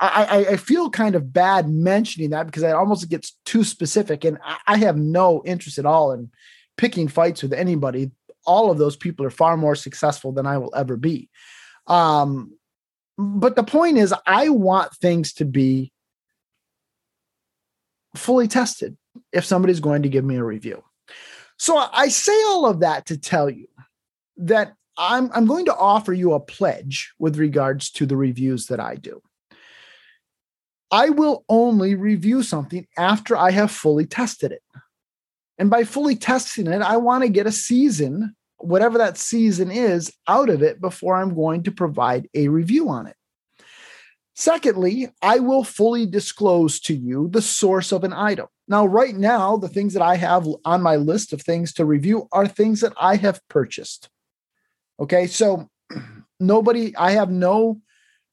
I, 0.00 0.46
I, 0.50 0.56
feel 0.56 0.90
kind 0.90 1.14
of 1.14 1.32
bad 1.32 1.68
mentioning 1.68 2.30
that 2.30 2.46
because 2.46 2.62
it 2.62 2.74
almost 2.74 3.08
gets 3.08 3.36
too 3.44 3.64
specific, 3.64 4.24
and 4.24 4.38
I 4.66 4.76
have 4.78 4.96
no 4.96 5.42
interest 5.44 5.78
at 5.78 5.86
all 5.86 6.12
in 6.12 6.30
picking 6.76 7.08
fights 7.08 7.42
with 7.42 7.52
anybody. 7.52 8.10
All 8.46 8.70
of 8.70 8.78
those 8.78 8.96
people 8.96 9.26
are 9.26 9.30
far 9.30 9.56
more 9.56 9.74
successful 9.74 10.32
than 10.32 10.46
I 10.46 10.58
will 10.58 10.72
ever 10.74 10.96
be. 10.96 11.28
Um, 11.86 12.52
but 13.18 13.56
the 13.56 13.64
point 13.64 13.98
is, 13.98 14.14
I 14.26 14.48
want 14.48 14.94
things 14.94 15.32
to 15.34 15.44
be 15.44 15.92
fully 18.14 18.48
tested 18.48 18.96
if 19.32 19.44
somebody's 19.44 19.80
going 19.80 20.02
to 20.02 20.08
give 20.08 20.24
me 20.24 20.36
a 20.36 20.44
review. 20.44 20.84
So 21.56 21.76
I 21.76 22.08
say 22.08 22.40
all 22.44 22.66
of 22.66 22.80
that 22.80 23.06
to 23.06 23.18
tell 23.18 23.50
you 23.50 23.66
that 24.36 24.74
I'm, 24.98 25.30
I'm 25.32 25.46
going 25.46 25.64
to 25.66 25.76
offer 25.76 26.12
you 26.12 26.32
a 26.32 26.40
pledge 26.40 27.12
with 27.18 27.36
regards 27.36 27.90
to 27.92 28.06
the 28.06 28.16
reviews 28.16 28.66
that 28.66 28.80
I 28.80 28.96
do. 28.96 29.22
I 30.90 31.10
will 31.10 31.44
only 31.48 31.94
review 31.94 32.42
something 32.42 32.86
after 32.96 33.36
I 33.36 33.52
have 33.52 33.70
fully 33.70 34.06
tested 34.06 34.52
it. 34.52 34.62
And 35.58 35.70
by 35.70 35.84
fully 35.84 36.16
testing 36.16 36.66
it, 36.66 36.82
I 36.82 36.96
want 36.96 37.22
to 37.22 37.28
get 37.28 37.46
a 37.46 37.52
season, 37.52 38.34
whatever 38.58 38.98
that 38.98 39.18
season 39.18 39.70
is, 39.70 40.12
out 40.26 40.48
of 40.48 40.62
it 40.62 40.80
before 40.80 41.16
I'm 41.16 41.34
going 41.34 41.62
to 41.64 41.70
provide 41.70 42.28
a 42.34 42.48
review 42.48 42.88
on 42.88 43.06
it. 43.06 43.16
Secondly, 44.34 45.08
I 45.20 45.40
will 45.40 45.64
fully 45.64 46.06
disclose 46.06 46.78
to 46.80 46.94
you 46.94 47.28
the 47.28 47.42
source 47.42 47.90
of 47.92 48.04
an 48.04 48.12
item. 48.12 48.46
Now, 48.68 48.86
right 48.86 49.14
now, 49.14 49.56
the 49.56 49.68
things 49.68 49.94
that 49.94 50.02
I 50.02 50.14
have 50.16 50.46
on 50.64 50.80
my 50.80 50.96
list 50.96 51.32
of 51.32 51.42
things 51.42 51.72
to 51.74 51.84
review 51.84 52.28
are 52.30 52.46
things 52.46 52.80
that 52.80 52.92
I 53.00 53.16
have 53.16 53.40
purchased. 53.48 54.08
Okay, 55.00 55.26
so 55.26 55.68
nobody, 56.40 56.96
I 56.96 57.12
have 57.12 57.30
no, 57.30 57.80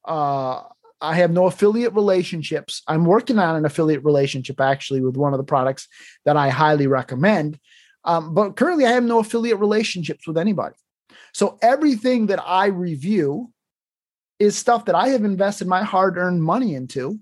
uh, 0.04 0.62
I 1.00 1.14
have 1.14 1.30
no 1.30 1.46
affiliate 1.46 1.94
relationships. 1.94 2.82
I'm 2.88 3.04
working 3.04 3.38
on 3.38 3.56
an 3.56 3.64
affiliate 3.64 4.04
relationship 4.04 4.60
actually 4.60 5.00
with 5.00 5.16
one 5.16 5.34
of 5.34 5.38
the 5.38 5.44
products 5.44 5.88
that 6.24 6.36
I 6.36 6.48
highly 6.48 6.86
recommend. 6.86 7.58
Um, 8.04 8.34
but 8.34 8.56
currently, 8.56 8.86
I 8.86 8.92
have 8.92 9.04
no 9.04 9.18
affiliate 9.18 9.58
relationships 9.58 10.26
with 10.26 10.38
anybody. 10.38 10.76
So 11.32 11.58
everything 11.60 12.26
that 12.26 12.42
I 12.42 12.66
review 12.66 13.52
is 14.38 14.56
stuff 14.56 14.86
that 14.86 14.94
I 14.94 15.08
have 15.08 15.24
invested 15.24 15.66
my 15.66 15.82
hard 15.82 16.16
earned 16.16 16.42
money 16.42 16.74
into, 16.74 17.18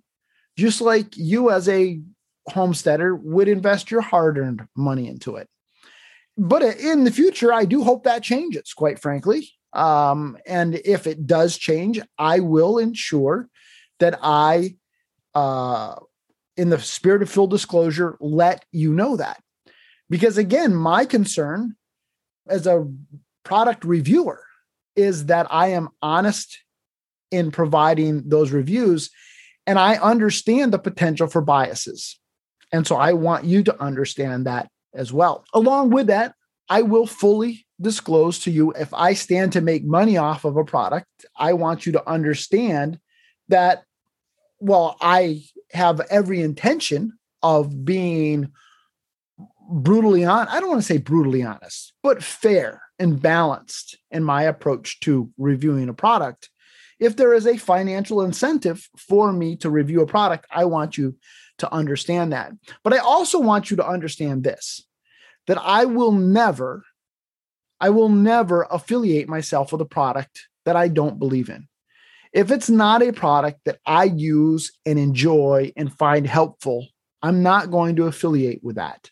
just 0.56 0.80
like 0.80 1.16
you 1.16 1.50
as 1.50 1.68
a 1.68 2.00
homesteader 2.48 3.14
would 3.14 3.48
invest 3.48 3.90
your 3.90 4.02
hard 4.02 4.38
earned 4.38 4.66
money 4.76 5.08
into 5.08 5.36
it. 5.36 5.48
But 6.36 6.62
in 6.62 7.04
the 7.04 7.10
future, 7.10 7.52
I 7.52 7.64
do 7.64 7.84
hope 7.84 8.04
that 8.04 8.22
changes, 8.22 8.72
quite 8.72 8.98
frankly. 8.98 9.50
Um, 9.72 10.36
and 10.46 10.74
if 10.84 11.06
it 11.06 11.26
does 11.26 11.58
change, 11.58 12.00
I 12.18 12.40
will 12.40 12.78
ensure 12.78 13.48
that 14.00 14.18
I, 14.22 14.76
uh, 15.34 15.96
in 16.56 16.70
the 16.70 16.78
spirit 16.78 17.22
of 17.22 17.30
full 17.30 17.46
disclosure, 17.46 18.16
let 18.20 18.64
you 18.72 18.92
know 18.92 19.16
that. 19.16 19.40
Because 20.10 20.38
again, 20.38 20.74
my 20.74 21.04
concern 21.04 21.76
as 22.48 22.66
a 22.66 22.88
product 23.44 23.84
reviewer 23.84 24.42
is 24.96 25.26
that 25.26 25.46
I 25.50 25.68
am 25.68 25.88
honest 26.02 26.58
in 27.30 27.50
providing 27.50 28.28
those 28.28 28.52
reviews. 28.52 29.10
And 29.66 29.78
I 29.78 29.96
understand 29.96 30.72
the 30.72 30.78
potential 30.78 31.26
for 31.26 31.40
biases. 31.40 32.18
And 32.72 32.86
so 32.86 32.96
I 32.96 33.12
want 33.12 33.44
you 33.44 33.62
to 33.64 33.82
understand 33.82 34.46
that 34.46 34.68
as 34.94 35.12
well. 35.12 35.44
Along 35.52 35.90
with 35.90 36.06
that, 36.08 36.34
I 36.68 36.82
will 36.82 37.06
fully 37.06 37.66
disclose 37.80 38.38
to 38.40 38.50
you 38.50 38.72
if 38.72 38.92
I 38.94 39.14
stand 39.14 39.52
to 39.52 39.60
make 39.60 39.84
money 39.84 40.16
off 40.16 40.44
of 40.44 40.56
a 40.56 40.64
product, 40.64 41.26
I 41.36 41.52
want 41.52 41.86
you 41.86 41.92
to 41.92 42.08
understand 42.08 42.98
that, 43.48 43.84
well, 44.60 44.96
I 45.00 45.42
have 45.72 46.00
every 46.10 46.40
intention 46.40 47.18
of 47.42 47.84
being 47.84 48.52
brutally 49.70 50.24
on 50.24 50.46
I 50.48 50.60
don't 50.60 50.68
want 50.68 50.82
to 50.82 50.86
say 50.86 50.98
brutally 50.98 51.42
honest, 51.42 51.92
but 52.02 52.22
fair 52.22 52.82
and 52.98 53.20
balanced 53.20 53.98
in 54.10 54.22
my 54.22 54.42
approach 54.42 55.00
to 55.00 55.30
reviewing 55.38 55.88
a 55.88 55.94
product 55.94 56.50
if 57.00 57.16
there 57.16 57.34
is 57.34 57.46
a 57.46 57.56
financial 57.56 58.22
incentive 58.22 58.88
for 58.96 59.32
me 59.32 59.56
to 59.56 59.70
review 59.70 60.00
a 60.00 60.06
product, 60.06 60.46
I 60.50 60.64
want 60.64 60.96
you 60.96 61.16
to 61.58 61.72
understand 61.72 62.32
that. 62.32 62.52
But 62.82 62.92
I 62.92 62.98
also 62.98 63.38
want 63.38 63.70
you 63.70 63.76
to 63.78 63.86
understand 63.86 64.44
this 64.44 64.82
that 65.46 65.58
I 65.58 65.84
will 65.84 66.12
never, 66.12 66.84
I 67.80 67.90
will 67.90 68.08
never 68.08 68.66
affiliate 68.70 69.28
myself 69.28 69.72
with 69.72 69.80
a 69.82 69.86
product 69.86 70.48
that 70.64 70.74
I 70.76 70.88
don't 70.88 71.18
believe 71.18 71.50
in. 71.50 71.68
If 72.32 72.50
it's 72.50 72.70
not 72.70 73.02
a 73.02 73.12
product 73.12 73.60
that 73.66 73.78
I 73.86 74.04
use 74.04 74.72
and 74.86 74.98
enjoy 74.98 75.72
and 75.76 75.92
find 75.92 76.26
helpful, 76.26 76.88
I'm 77.22 77.42
not 77.42 77.70
going 77.70 77.96
to 77.96 78.06
affiliate 78.06 78.64
with 78.64 78.76
that. 78.76 79.10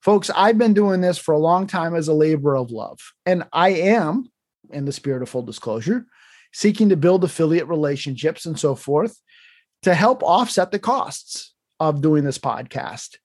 Folks, 0.00 0.30
I've 0.30 0.56
been 0.56 0.74
doing 0.74 1.00
this 1.00 1.18
for 1.18 1.34
a 1.34 1.38
long 1.38 1.66
time 1.66 1.96
as 1.96 2.06
a 2.06 2.14
labor 2.14 2.56
of 2.56 2.70
love, 2.70 3.00
and 3.26 3.44
I 3.52 3.70
am, 3.70 4.30
in 4.70 4.84
the 4.84 4.92
spirit 4.92 5.22
of 5.22 5.28
full 5.28 5.42
disclosure, 5.42 6.06
seeking 6.52 6.88
to 6.88 6.96
build 6.96 7.24
affiliate 7.24 7.66
relationships 7.66 8.46
and 8.46 8.58
so 8.58 8.76
forth 8.76 9.20
to 9.82 9.94
help 9.94 10.22
offset 10.22 10.70
the 10.70 10.78
costs 10.78 11.54
of 11.80 12.00
doing 12.00 12.24
this 12.24 12.38
podcast. 12.38 13.16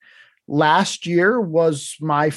Last 0.48 1.06
year 1.06 1.40
was 1.40 1.96
my 2.00 2.32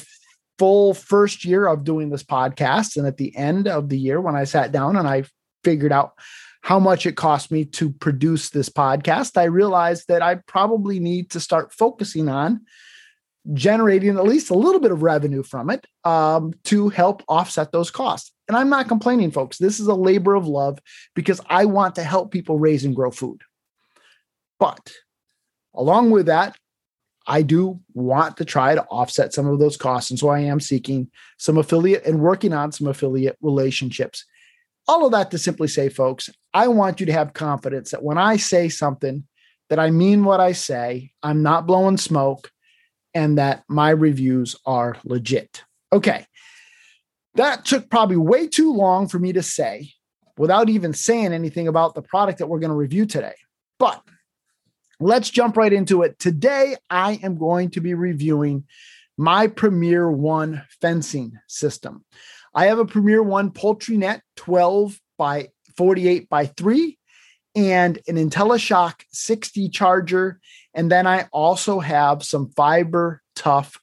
full 0.58 0.94
first 0.94 1.44
year 1.44 1.66
of 1.66 1.84
doing 1.84 2.10
this 2.10 2.22
podcast. 2.22 2.96
And 2.96 3.06
at 3.06 3.16
the 3.16 3.36
end 3.36 3.68
of 3.68 3.88
the 3.88 3.98
year, 3.98 4.20
when 4.20 4.36
I 4.36 4.44
sat 4.44 4.72
down 4.72 4.96
and 4.96 5.06
I 5.06 5.24
figured 5.64 5.92
out 5.92 6.14
how 6.62 6.78
much 6.78 7.06
it 7.06 7.16
cost 7.16 7.50
me 7.50 7.64
to 7.64 7.90
produce 7.90 8.50
this 8.50 8.68
podcast, 8.68 9.36
I 9.36 9.44
realized 9.44 10.08
that 10.08 10.22
I 10.22 10.36
probably 10.46 10.98
need 10.98 11.30
to 11.30 11.40
start 11.40 11.72
focusing 11.72 12.28
on 12.28 12.62
generating 13.52 14.16
at 14.16 14.24
least 14.24 14.50
a 14.50 14.54
little 14.54 14.80
bit 14.80 14.90
of 14.90 15.02
revenue 15.02 15.42
from 15.42 15.70
it 15.70 15.86
um, 16.04 16.52
to 16.64 16.88
help 16.88 17.22
offset 17.28 17.70
those 17.70 17.90
costs. 17.90 18.32
And 18.48 18.56
I'm 18.56 18.68
not 18.68 18.88
complaining, 18.88 19.30
folks. 19.30 19.58
This 19.58 19.78
is 19.78 19.86
a 19.86 19.94
labor 19.94 20.34
of 20.34 20.48
love 20.48 20.78
because 21.14 21.40
I 21.46 21.64
want 21.66 21.94
to 21.96 22.02
help 22.02 22.32
people 22.32 22.58
raise 22.58 22.84
and 22.84 22.94
grow 22.94 23.10
food. 23.10 23.42
But 24.58 24.92
along 25.74 26.10
with 26.10 26.26
that, 26.26 26.56
I 27.26 27.42
do 27.42 27.80
want 27.92 28.36
to 28.36 28.44
try 28.44 28.74
to 28.74 28.84
offset 28.84 29.34
some 29.34 29.46
of 29.46 29.58
those 29.58 29.76
costs. 29.76 30.10
And 30.10 30.18
so 30.18 30.28
I 30.28 30.40
am 30.40 30.60
seeking 30.60 31.10
some 31.38 31.58
affiliate 31.58 32.06
and 32.06 32.20
working 32.20 32.52
on 32.52 32.70
some 32.72 32.86
affiliate 32.86 33.36
relationships. 33.40 34.24
All 34.86 35.04
of 35.04 35.12
that 35.12 35.32
to 35.32 35.38
simply 35.38 35.66
say, 35.66 35.88
folks, 35.88 36.30
I 36.54 36.68
want 36.68 37.00
you 37.00 37.06
to 37.06 37.12
have 37.12 37.32
confidence 37.32 37.90
that 37.90 38.04
when 38.04 38.18
I 38.18 38.36
say 38.36 38.68
something, 38.68 39.24
that 39.68 39.80
I 39.80 39.90
mean 39.90 40.24
what 40.24 40.38
I 40.38 40.52
say, 40.52 41.10
I'm 41.24 41.42
not 41.42 41.66
blowing 41.66 41.96
smoke, 41.96 42.52
and 43.14 43.38
that 43.38 43.64
my 43.68 43.90
reviews 43.90 44.54
are 44.64 44.96
legit. 45.04 45.64
Okay. 45.92 46.26
That 47.34 47.64
took 47.64 47.90
probably 47.90 48.16
way 48.16 48.46
too 48.46 48.72
long 48.72 49.08
for 49.08 49.18
me 49.18 49.32
to 49.32 49.42
say 49.42 49.90
without 50.38 50.68
even 50.68 50.92
saying 50.92 51.32
anything 51.32 51.66
about 51.66 51.94
the 51.94 52.02
product 52.02 52.38
that 52.38 52.46
we're 52.46 52.60
going 52.60 52.70
to 52.70 52.76
review 52.76 53.06
today. 53.06 53.34
But 53.78 54.02
let's 55.00 55.30
jump 55.30 55.56
right 55.56 55.72
into 55.72 56.02
it. 56.02 56.18
Today, 56.18 56.76
I 56.90 57.20
am 57.22 57.36
going 57.36 57.70
to 57.70 57.80
be 57.80 57.94
reviewing 57.94 58.64
my 59.16 59.46
Premier 59.46 60.10
One 60.10 60.62
fencing 60.80 61.32
system. 61.46 62.04
I 62.54 62.66
have 62.66 62.78
a 62.78 62.86
Premier 62.86 63.22
One 63.22 63.50
poultry 63.50 63.96
net 63.96 64.22
12 64.36 64.98
by 65.18 65.48
48 65.76 66.28
by 66.28 66.46
3 66.46 66.98
and 67.54 67.98
an 68.06 68.16
IntelliShock 68.16 68.94
60 69.12 69.68
charger. 69.70 70.40
And 70.74 70.90
then 70.90 71.06
I 71.06 71.28
also 71.32 71.80
have 71.80 72.22
some 72.22 72.50
fiber 72.50 73.22
tough 73.34 73.80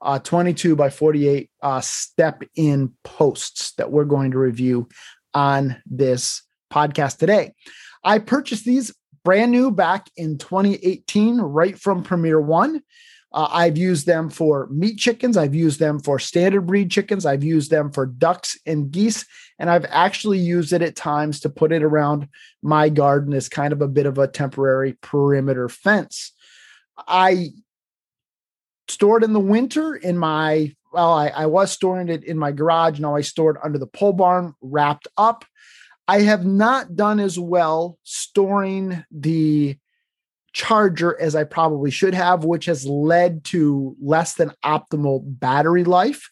uh, 0.00 0.18
22 0.18 0.76
by 0.76 0.90
48 0.90 1.50
uh, 1.62 1.80
step 1.80 2.42
in 2.54 2.92
posts 3.02 3.72
that 3.72 3.90
we're 3.90 4.04
going 4.04 4.32
to 4.32 4.38
review 4.38 4.88
on 5.34 5.82
this 5.86 6.42
podcast 6.72 7.18
today. 7.18 7.54
I 8.04 8.18
purchased 8.20 8.64
these 8.64 8.94
brand 9.26 9.50
new 9.50 9.72
back 9.72 10.08
in 10.16 10.38
2018, 10.38 11.38
right 11.38 11.76
from 11.76 12.04
Premier 12.04 12.40
One. 12.40 12.80
Uh, 13.32 13.48
I've 13.50 13.76
used 13.76 14.06
them 14.06 14.30
for 14.30 14.68
meat 14.68 14.98
chickens. 14.98 15.36
I've 15.36 15.52
used 15.52 15.80
them 15.80 15.98
for 15.98 16.20
standard 16.20 16.60
breed 16.60 16.92
chickens. 16.92 17.26
I've 17.26 17.42
used 17.42 17.72
them 17.72 17.90
for 17.90 18.06
ducks 18.06 18.56
and 18.66 18.88
geese. 18.88 19.26
And 19.58 19.68
I've 19.68 19.84
actually 19.88 20.38
used 20.38 20.72
it 20.72 20.80
at 20.80 20.94
times 20.94 21.40
to 21.40 21.48
put 21.48 21.72
it 21.72 21.82
around 21.82 22.28
my 22.62 22.88
garden 22.88 23.34
as 23.34 23.48
kind 23.48 23.72
of 23.72 23.82
a 23.82 23.88
bit 23.88 24.06
of 24.06 24.16
a 24.16 24.28
temporary 24.28 24.96
perimeter 25.02 25.68
fence. 25.68 26.32
I 26.96 27.48
stored 28.86 29.24
in 29.24 29.32
the 29.32 29.40
winter 29.40 29.96
in 29.96 30.16
my, 30.16 30.72
well, 30.92 31.12
I, 31.12 31.30
I 31.30 31.46
was 31.46 31.72
storing 31.72 32.10
it 32.10 32.22
in 32.22 32.38
my 32.38 32.52
garage. 32.52 33.00
Now 33.00 33.16
I 33.16 33.22
store 33.22 33.56
it 33.56 33.60
under 33.64 33.78
the 33.78 33.88
pole 33.88 34.12
barn, 34.12 34.54
wrapped 34.60 35.08
up. 35.18 35.44
I 36.08 36.20
have 36.22 36.46
not 36.46 36.94
done 36.94 37.20
as 37.20 37.38
well 37.38 37.98
storing 38.02 39.04
the 39.10 39.76
charger 40.52 41.20
as 41.20 41.34
I 41.34 41.44
probably 41.44 41.90
should 41.90 42.14
have, 42.14 42.44
which 42.44 42.64
has 42.66 42.86
led 42.86 43.44
to 43.46 43.96
less 44.00 44.34
than 44.34 44.52
optimal 44.64 45.20
battery 45.24 45.84
life. 45.84 46.30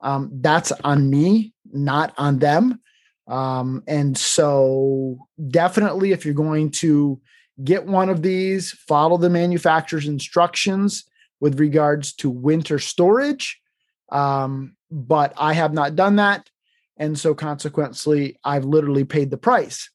Um, 0.00 0.30
that's 0.32 0.72
on 0.84 1.10
me, 1.10 1.52
not 1.70 2.14
on 2.16 2.38
them. 2.38 2.80
Um, 3.26 3.82
and 3.86 4.16
so, 4.16 5.18
definitely, 5.50 6.12
if 6.12 6.24
you're 6.24 6.32
going 6.34 6.70
to 6.70 7.20
get 7.62 7.86
one 7.86 8.08
of 8.08 8.22
these, 8.22 8.70
follow 8.70 9.18
the 9.18 9.28
manufacturer's 9.28 10.06
instructions 10.06 11.04
with 11.40 11.60
regards 11.60 12.14
to 12.14 12.30
winter 12.30 12.78
storage. 12.78 13.60
Um, 14.10 14.76
but 14.90 15.34
I 15.36 15.52
have 15.52 15.74
not 15.74 15.94
done 15.94 16.16
that. 16.16 16.48
And 16.98 17.18
so, 17.18 17.34
consequently, 17.34 18.38
I've 18.44 18.64
literally 18.64 19.04
paid 19.04 19.30
the 19.30 19.38
price. 19.38 19.90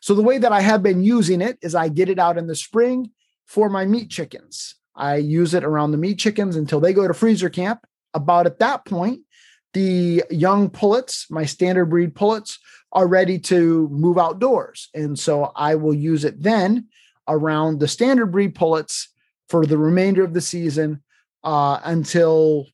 So, 0.00 0.14
the 0.14 0.22
way 0.22 0.38
that 0.38 0.52
I 0.52 0.60
have 0.60 0.82
been 0.82 1.02
using 1.02 1.40
it 1.40 1.58
is 1.62 1.74
I 1.74 1.88
get 1.88 2.08
it 2.08 2.18
out 2.18 2.38
in 2.38 2.46
the 2.46 2.56
spring 2.56 3.10
for 3.46 3.68
my 3.68 3.84
meat 3.84 4.10
chickens. 4.10 4.74
I 4.94 5.16
use 5.16 5.54
it 5.54 5.64
around 5.64 5.92
the 5.92 5.98
meat 5.98 6.18
chickens 6.18 6.56
until 6.56 6.80
they 6.80 6.92
go 6.92 7.06
to 7.06 7.14
freezer 7.14 7.50
camp. 7.50 7.80
About 8.14 8.46
at 8.46 8.60
that 8.60 8.86
point, 8.86 9.20
the 9.74 10.24
young 10.30 10.70
pullets, 10.70 11.30
my 11.30 11.44
standard 11.44 11.86
breed 11.86 12.14
pullets, 12.14 12.58
are 12.92 13.06
ready 13.06 13.38
to 13.38 13.88
move 13.90 14.16
outdoors. 14.16 14.88
And 14.94 15.18
so 15.18 15.52
I 15.54 15.74
will 15.74 15.92
use 15.92 16.24
it 16.24 16.42
then 16.42 16.86
around 17.28 17.78
the 17.78 17.88
standard 17.88 18.32
breed 18.32 18.54
pullets 18.54 19.10
for 19.50 19.66
the 19.66 19.76
remainder 19.76 20.24
of 20.24 20.32
the 20.32 20.40
season 20.40 21.02
uh, 21.44 21.78
until 21.84 22.66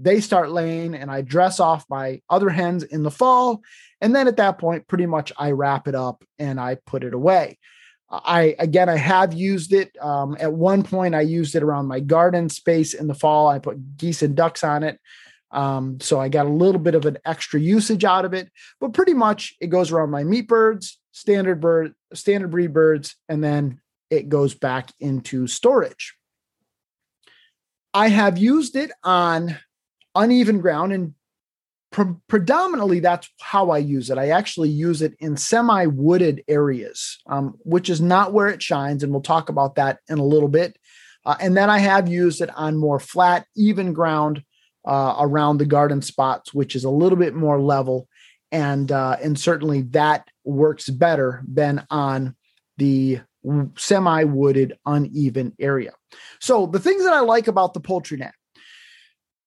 they 0.00 0.20
start 0.20 0.50
laying 0.50 0.94
and 0.94 1.10
I 1.10 1.20
dress 1.20 1.60
off 1.60 1.84
my 1.90 2.20
other 2.30 2.48
hens 2.48 2.82
in 2.82 3.02
the 3.02 3.10
fall. 3.10 3.62
And 4.00 4.14
then 4.14 4.28
at 4.28 4.38
that 4.38 4.58
point, 4.58 4.88
pretty 4.88 5.06
much 5.06 5.32
I 5.38 5.50
wrap 5.50 5.86
it 5.86 5.94
up 5.94 6.24
and 6.38 6.58
I 6.58 6.76
put 6.86 7.04
it 7.04 7.14
away. 7.14 7.58
I 8.10 8.56
again, 8.58 8.88
I 8.88 8.96
have 8.96 9.32
used 9.32 9.72
it. 9.72 9.96
Um, 10.00 10.36
at 10.40 10.52
one 10.52 10.82
point, 10.82 11.14
I 11.14 11.20
used 11.20 11.54
it 11.54 11.62
around 11.62 11.86
my 11.86 12.00
garden 12.00 12.48
space 12.48 12.92
in 12.94 13.06
the 13.06 13.14
fall. 13.14 13.48
I 13.48 13.60
put 13.60 13.96
geese 13.96 14.22
and 14.22 14.34
ducks 14.34 14.64
on 14.64 14.82
it. 14.82 14.98
Um, 15.52 16.00
so 16.00 16.20
I 16.20 16.28
got 16.28 16.46
a 16.46 16.50
little 16.50 16.80
bit 16.80 16.94
of 16.94 17.06
an 17.06 17.18
extra 17.24 17.60
usage 17.60 18.04
out 18.04 18.24
of 18.24 18.34
it, 18.34 18.50
but 18.80 18.94
pretty 18.94 19.14
much 19.14 19.54
it 19.60 19.68
goes 19.68 19.92
around 19.92 20.10
my 20.10 20.24
meat 20.24 20.48
birds, 20.48 20.98
standard 21.12 21.60
bird, 21.60 21.92
standard 22.14 22.50
breed 22.50 22.72
birds, 22.72 23.16
and 23.28 23.42
then 23.42 23.80
it 24.10 24.28
goes 24.28 24.54
back 24.54 24.90
into 24.98 25.46
storage. 25.46 26.14
I 27.92 28.08
have 28.08 28.38
used 28.38 28.76
it 28.76 28.92
on 29.02 29.56
uneven 30.14 30.60
ground 30.60 30.92
and 30.92 31.14
pre- 31.90 32.14
predominantly 32.28 33.00
that's 33.00 33.28
how 33.40 33.70
I 33.70 33.78
use 33.78 34.10
it. 34.10 34.18
I 34.18 34.30
actually 34.30 34.70
use 34.70 35.02
it 35.02 35.14
in 35.20 35.36
semi 35.36 35.86
wooded 35.86 36.42
areas, 36.48 37.18
um, 37.26 37.54
which 37.60 37.90
is 37.90 38.00
not 38.00 38.32
where 38.32 38.48
it 38.48 38.62
shines. 38.62 39.02
And 39.02 39.12
we'll 39.12 39.22
talk 39.22 39.48
about 39.48 39.74
that 39.76 39.98
in 40.08 40.18
a 40.18 40.24
little 40.24 40.48
bit. 40.48 40.76
Uh, 41.26 41.36
and 41.40 41.56
then 41.56 41.68
I 41.68 41.78
have 41.78 42.08
used 42.08 42.40
it 42.40 42.50
on 42.56 42.76
more 42.76 42.98
flat, 42.98 43.46
even 43.54 43.92
ground 43.92 44.42
uh, 44.86 45.16
around 45.18 45.58
the 45.58 45.66
garden 45.66 46.00
spots, 46.00 46.54
which 46.54 46.74
is 46.74 46.84
a 46.84 46.90
little 46.90 47.18
bit 47.18 47.34
more 47.34 47.60
level. 47.60 48.08
And, 48.50 48.90
uh, 48.90 49.16
and 49.22 49.38
certainly 49.38 49.82
that 49.82 50.26
works 50.44 50.88
better 50.88 51.42
than 51.46 51.86
on 51.90 52.34
the 52.78 53.20
semi 53.76 54.24
wooded, 54.24 54.76
uneven 54.86 55.54
area. 55.58 55.92
So, 56.40 56.66
the 56.66 56.80
things 56.80 57.04
that 57.04 57.12
I 57.12 57.20
like 57.20 57.46
about 57.46 57.74
the 57.74 57.80
poultry 57.80 58.18
net, 58.18 58.34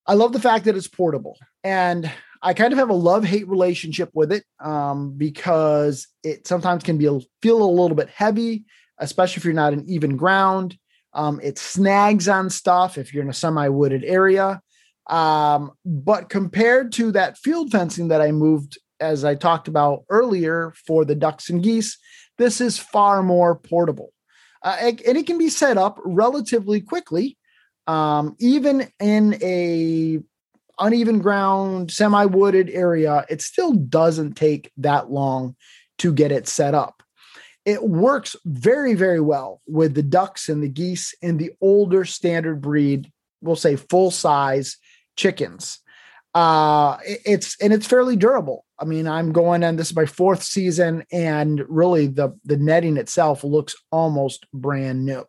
I 0.05 0.13
love 0.13 0.33
the 0.33 0.39
fact 0.39 0.65
that 0.65 0.75
it's 0.75 0.87
portable. 0.87 1.37
And 1.63 2.11
I 2.41 2.53
kind 2.53 2.73
of 2.73 2.79
have 2.79 2.89
a 2.89 2.93
love 2.93 3.23
hate 3.23 3.47
relationship 3.47 4.09
with 4.13 4.31
it 4.31 4.43
um, 4.59 5.13
because 5.17 6.07
it 6.23 6.45
sometimes 6.45 6.83
can 6.83 6.97
be 6.97 7.05
a, 7.05 7.19
feel 7.41 7.63
a 7.63 7.65
little 7.65 7.95
bit 7.95 8.09
heavy, 8.09 8.65
especially 8.99 9.39
if 9.39 9.45
you're 9.45 9.53
not 9.53 9.73
in 9.73 9.89
even 9.89 10.17
ground. 10.17 10.77
Um, 11.13 11.39
it 11.41 11.57
snags 11.57 12.27
on 12.27 12.49
stuff 12.49 12.97
if 12.97 13.13
you're 13.13 13.23
in 13.23 13.29
a 13.29 13.33
semi 13.33 13.67
wooded 13.69 14.03
area. 14.03 14.61
Um, 15.09 15.71
but 15.85 16.29
compared 16.29 16.91
to 16.93 17.11
that 17.13 17.37
field 17.37 17.71
fencing 17.71 18.09
that 18.09 18.21
I 18.21 18.31
moved, 18.31 18.77
as 18.99 19.23
I 19.23 19.35
talked 19.35 19.67
about 19.67 20.03
earlier 20.09 20.73
for 20.85 21.05
the 21.05 21.15
ducks 21.15 21.49
and 21.49 21.63
geese, 21.63 21.97
this 22.37 22.61
is 22.61 22.77
far 22.77 23.21
more 23.21 23.55
portable. 23.55 24.11
Uh, 24.63 24.77
and 24.79 25.17
it 25.17 25.27
can 25.27 25.37
be 25.37 25.49
set 25.49 25.77
up 25.77 25.99
relatively 26.03 26.79
quickly, 26.79 27.37
um, 27.87 28.35
even 28.39 28.87
in 28.99 29.35
a 29.41 30.19
uneven 30.79 31.19
ground, 31.19 31.91
semi 31.91 32.25
wooded 32.25 32.69
area. 32.69 33.25
It 33.29 33.41
still 33.41 33.73
doesn't 33.73 34.33
take 34.33 34.71
that 34.77 35.11
long 35.11 35.55
to 35.99 36.13
get 36.13 36.31
it 36.31 36.47
set 36.47 36.73
up. 36.73 37.03
It 37.65 37.83
works 37.83 38.35
very, 38.45 38.93
very 38.93 39.21
well 39.21 39.61
with 39.67 39.93
the 39.93 40.03
ducks 40.03 40.49
and 40.49 40.61
the 40.61 40.69
geese 40.69 41.15
and 41.21 41.39
the 41.39 41.51
older 41.61 42.03
standard 42.03 42.61
breed, 42.61 43.11
we'll 43.41 43.55
say 43.55 43.75
full 43.77 44.11
size 44.11 44.77
chickens. 45.15 45.79
Uh, 46.33 46.97
it's 47.05 47.55
and 47.61 47.71
it's 47.71 47.85
fairly 47.85 48.15
durable. 48.15 48.65
I 48.79 48.85
mean, 48.85 49.07
I'm 49.07 49.31
going 49.31 49.63
and 49.63 49.77
this 49.77 49.91
is 49.91 49.95
my 49.95 50.07
fourth 50.07 50.43
season, 50.43 51.03
and 51.11 51.63
really 51.69 52.07
the 52.07 52.37
the 52.43 52.57
netting 52.57 52.97
itself 52.97 53.43
looks 53.43 53.75
almost 53.91 54.47
brand 54.51 55.05
new. 55.05 55.25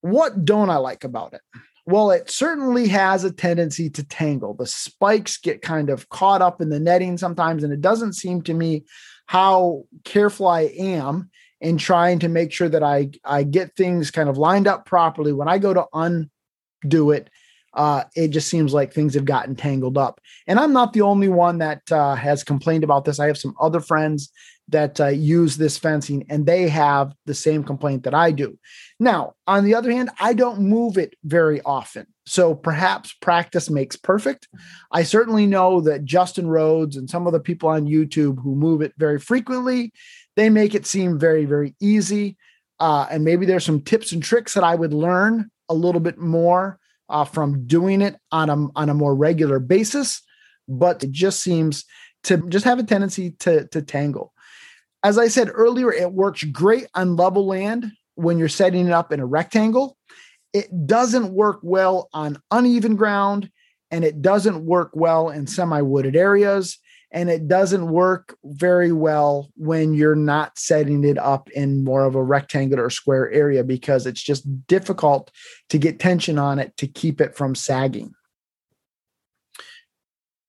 What 0.00 0.44
don't 0.44 0.70
I 0.70 0.76
like 0.76 1.04
about 1.04 1.34
it? 1.34 1.40
Well, 1.86 2.10
it 2.10 2.30
certainly 2.30 2.86
has 2.88 3.24
a 3.24 3.32
tendency 3.32 3.88
to 3.90 4.04
tangle. 4.04 4.52
The 4.52 4.66
spikes 4.66 5.38
get 5.38 5.62
kind 5.62 5.88
of 5.88 6.08
caught 6.10 6.42
up 6.42 6.60
in 6.60 6.68
the 6.68 6.78
netting 6.78 7.16
sometimes, 7.16 7.64
and 7.64 7.72
it 7.72 7.80
doesn't 7.80 8.12
seem 8.12 8.42
to 8.42 8.52
me 8.52 8.84
how 9.26 9.84
careful 10.04 10.46
I 10.46 10.62
am 10.78 11.30
in 11.60 11.78
trying 11.78 12.18
to 12.18 12.28
make 12.28 12.52
sure 12.52 12.68
that 12.68 12.82
I 12.82 13.10
I 13.24 13.42
get 13.42 13.74
things 13.74 14.10
kind 14.10 14.28
of 14.28 14.36
lined 14.36 14.66
up 14.66 14.84
properly. 14.84 15.32
When 15.32 15.48
I 15.48 15.58
go 15.58 15.72
to 15.72 15.86
undo 15.94 17.10
it, 17.10 17.30
uh, 17.78 18.02
it 18.16 18.28
just 18.28 18.48
seems 18.48 18.74
like 18.74 18.92
things 18.92 19.14
have 19.14 19.24
gotten 19.24 19.54
tangled 19.54 19.96
up. 19.96 20.20
And 20.48 20.58
I'm 20.58 20.72
not 20.72 20.92
the 20.92 21.02
only 21.02 21.28
one 21.28 21.58
that 21.58 21.80
uh, 21.92 22.16
has 22.16 22.42
complained 22.42 22.82
about 22.82 23.04
this. 23.04 23.20
I 23.20 23.28
have 23.28 23.38
some 23.38 23.54
other 23.60 23.78
friends 23.78 24.32
that 24.70 25.00
uh, 25.00 25.06
use 25.06 25.56
this 25.56 25.78
fencing 25.78 26.26
and 26.28 26.44
they 26.44 26.68
have 26.68 27.14
the 27.24 27.34
same 27.34 27.62
complaint 27.62 28.02
that 28.02 28.14
I 28.14 28.32
do. 28.32 28.58
Now, 28.98 29.34
on 29.46 29.64
the 29.64 29.76
other 29.76 29.92
hand, 29.92 30.10
I 30.18 30.34
don't 30.34 30.60
move 30.60 30.98
it 30.98 31.14
very 31.22 31.62
often. 31.62 32.08
So 32.26 32.52
perhaps 32.52 33.14
practice 33.22 33.70
makes 33.70 33.94
perfect. 33.94 34.48
I 34.90 35.04
certainly 35.04 35.46
know 35.46 35.80
that 35.82 36.04
Justin 36.04 36.48
Rhodes 36.48 36.96
and 36.96 37.08
some 37.08 37.28
of 37.28 37.32
the 37.32 37.40
people 37.40 37.68
on 37.68 37.86
YouTube 37.86 38.42
who 38.42 38.56
move 38.56 38.82
it 38.82 38.92
very 38.98 39.20
frequently, 39.20 39.92
they 40.34 40.50
make 40.50 40.74
it 40.74 40.84
seem 40.84 41.16
very, 41.16 41.44
very 41.44 41.76
easy. 41.80 42.36
Uh, 42.80 43.06
and 43.08 43.24
maybe 43.24 43.46
there's 43.46 43.64
some 43.64 43.80
tips 43.80 44.10
and 44.10 44.22
tricks 44.22 44.54
that 44.54 44.64
I 44.64 44.74
would 44.74 44.92
learn 44.92 45.48
a 45.68 45.74
little 45.74 46.00
bit 46.00 46.18
more 46.18 46.80
uh, 47.08 47.24
from 47.24 47.66
doing 47.66 48.00
it 48.00 48.16
on 48.32 48.50
a, 48.50 48.66
on 48.76 48.88
a 48.88 48.94
more 48.94 49.14
regular 49.14 49.58
basis, 49.58 50.22
but 50.68 51.02
it 51.02 51.10
just 51.10 51.40
seems 51.40 51.84
to 52.24 52.38
just 52.48 52.64
have 52.64 52.78
a 52.78 52.84
tendency 52.84 53.32
to, 53.32 53.66
to 53.68 53.82
tangle. 53.82 54.32
As 55.02 55.18
I 55.18 55.28
said 55.28 55.50
earlier, 55.52 55.92
it 55.92 56.12
works 56.12 56.42
great 56.44 56.86
on 56.94 57.16
level 57.16 57.46
land 57.46 57.92
when 58.16 58.38
you're 58.38 58.48
setting 58.48 58.86
it 58.86 58.92
up 58.92 59.12
in 59.12 59.20
a 59.20 59.26
rectangle. 59.26 59.96
It 60.52 60.86
doesn't 60.86 61.32
work 61.32 61.60
well 61.62 62.08
on 62.12 62.42
uneven 62.50 62.96
ground 62.96 63.50
and 63.90 64.04
it 64.04 64.20
doesn't 64.20 64.64
work 64.64 64.90
well 64.94 65.30
in 65.30 65.46
semi 65.46 65.80
wooded 65.80 66.16
areas 66.16 66.78
and 67.10 67.30
it 67.30 67.48
doesn't 67.48 67.90
work 67.90 68.36
very 68.44 68.92
well 68.92 69.50
when 69.56 69.94
you're 69.94 70.14
not 70.14 70.58
setting 70.58 71.04
it 71.04 71.16
up 71.16 71.48
in 71.50 71.82
more 71.82 72.04
of 72.04 72.14
a 72.14 72.22
rectangular 72.22 72.84
or 72.84 72.90
square 72.90 73.30
area 73.30 73.64
because 73.64 74.06
it's 74.06 74.22
just 74.22 74.66
difficult 74.66 75.30
to 75.70 75.78
get 75.78 75.98
tension 75.98 76.38
on 76.38 76.58
it 76.58 76.76
to 76.76 76.86
keep 76.86 77.20
it 77.20 77.34
from 77.34 77.54
sagging. 77.54 78.14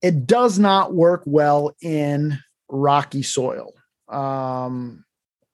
It 0.02 0.28
does 0.28 0.60
not 0.60 0.94
work 0.94 1.24
well 1.26 1.76
in 1.82 2.40
rocky 2.70 3.24
soil. 3.24 3.74
Um, 4.10 5.06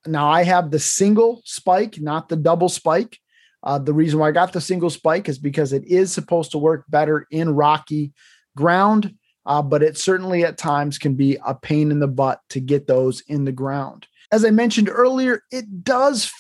now 0.08 0.30
I 0.30 0.44
have 0.44 0.72
the 0.72 0.80
single 0.80 1.42
spike, 1.46 2.00
not 2.00 2.30
the 2.30 2.36
double 2.36 2.70
spike. 2.70 3.20
Uh, 3.64 3.80
the 3.80 3.94
reason 3.94 4.20
why 4.20 4.30
I 4.30 4.32
got 4.32 4.54
the 4.54 4.62
single 4.62 4.92
spike 4.92 5.28
is 5.28 5.40
because 5.40 5.74
it 5.74 5.84
is 5.86 6.12
supposed 6.12 6.52
to 6.52 6.60
work 6.60 6.86
better 6.88 7.28
in 7.32 7.56
rocky 7.56 8.14
ground 8.56 9.16
uh, 9.46 9.62
but 9.62 9.84
it 9.84 9.98
certainly 9.98 10.44
at 10.44 10.58
times 10.58 10.98
can 10.98 11.16
be 11.16 11.38
a 11.46 11.54
pain 11.54 11.92
in 11.92 12.00
the 12.00 12.08
butt 12.08 12.42
to 12.50 12.60
get 12.60 12.88
those 12.88 13.22
in 13.22 13.46
the 13.46 13.52
ground. 13.52 14.08
As 14.32 14.44
I 14.44 14.50
mentioned 14.50 14.90
earlier, 14.90 15.44
it 15.52 15.84
does, 15.84 16.32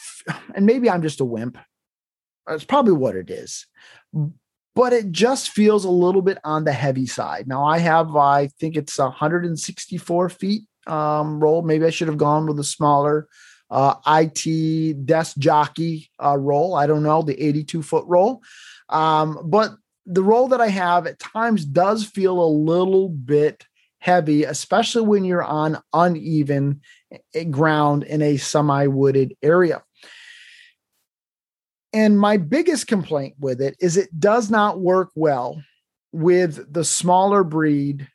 and 0.55 0.65
maybe 0.65 0.89
I'm 0.89 1.01
just 1.01 1.21
a 1.21 1.25
wimp. 1.25 1.57
That's 2.47 2.63
probably 2.63 2.93
what 2.93 3.15
it 3.15 3.29
is. 3.29 3.65
But 4.75 4.93
it 4.93 5.11
just 5.11 5.49
feels 5.49 5.85
a 5.85 5.89
little 5.89 6.21
bit 6.21 6.37
on 6.43 6.65
the 6.65 6.73
heavy 6.73 7.05
side. 7.05 7.47
Now 7.47 7.63
I 7.63 7.77
have, 7.79 8.15
I 8.15 8.47
think 8.59 8.75
it's 8.75 8.97
164 8.97 10.29
feet 10.29 10.63
um, 10.87 11.39
roll. 11.39 11.61
Maybe 11.61 11.85
I 11.85 11.89
should 11.89 12.07
have 12.07 12.17
gone 12.17 12.45
with 12.45 12.59
a 12.59 12.63
smaller 12.63 13.27
uh, 13.69 13.95
IT 14.05 15.05
desk 15.05 15.37
jockey 15.37 16.09
uh, 16.23 16.37
roll. 16.37 16.75
I 16.75 16.87
don't 16.87 17.03
know 17.03 17.21
the 17.21 17.41
82 17.41 17.83
foot 17.83 18.05
roll. 18.07 18.41
Um, 18.89 19.39
but 19.45 19.71
the 20.05 20.23
role 20.23 20.49
that 20.49 20.61
I 20.61 20.67
have 20.67 21.07
at 21.07 21.19
times 21.19 21.65
does 21.65 22.03
feel 22.05 22.41
a 22.41 22.45
little 22.45 23.09
bit 23.09 23.65
heavy, 23.99 24.43
especially 24.43 25.01
when 25.01 25.25
you're 25.25 25.43
on 25.43 25.81
uneven 25.91 26.81
eh, 27.33 27.43
ground 27.45 28.03
in 28.03 28.21
a 28.21 28.37
semi 28.37 28.87
wooded 28.87 29.35
area. 29.41 29.83
And 31.91 32.19
my 32.19 32.37
biggest 32.37 32.87
complaint 32.87 33.35
with 33.39 33.61
it 33.61 33.75
is 33.79 33.97
it 33.97 34.19
does 34.19 34.51
not 34.51 34.79
work 34.79 35.09
well 35.15 35.61
with 36.11 36.71
the 36.71 36.83
smaller 36.83 37.43
breed 37.43 38.07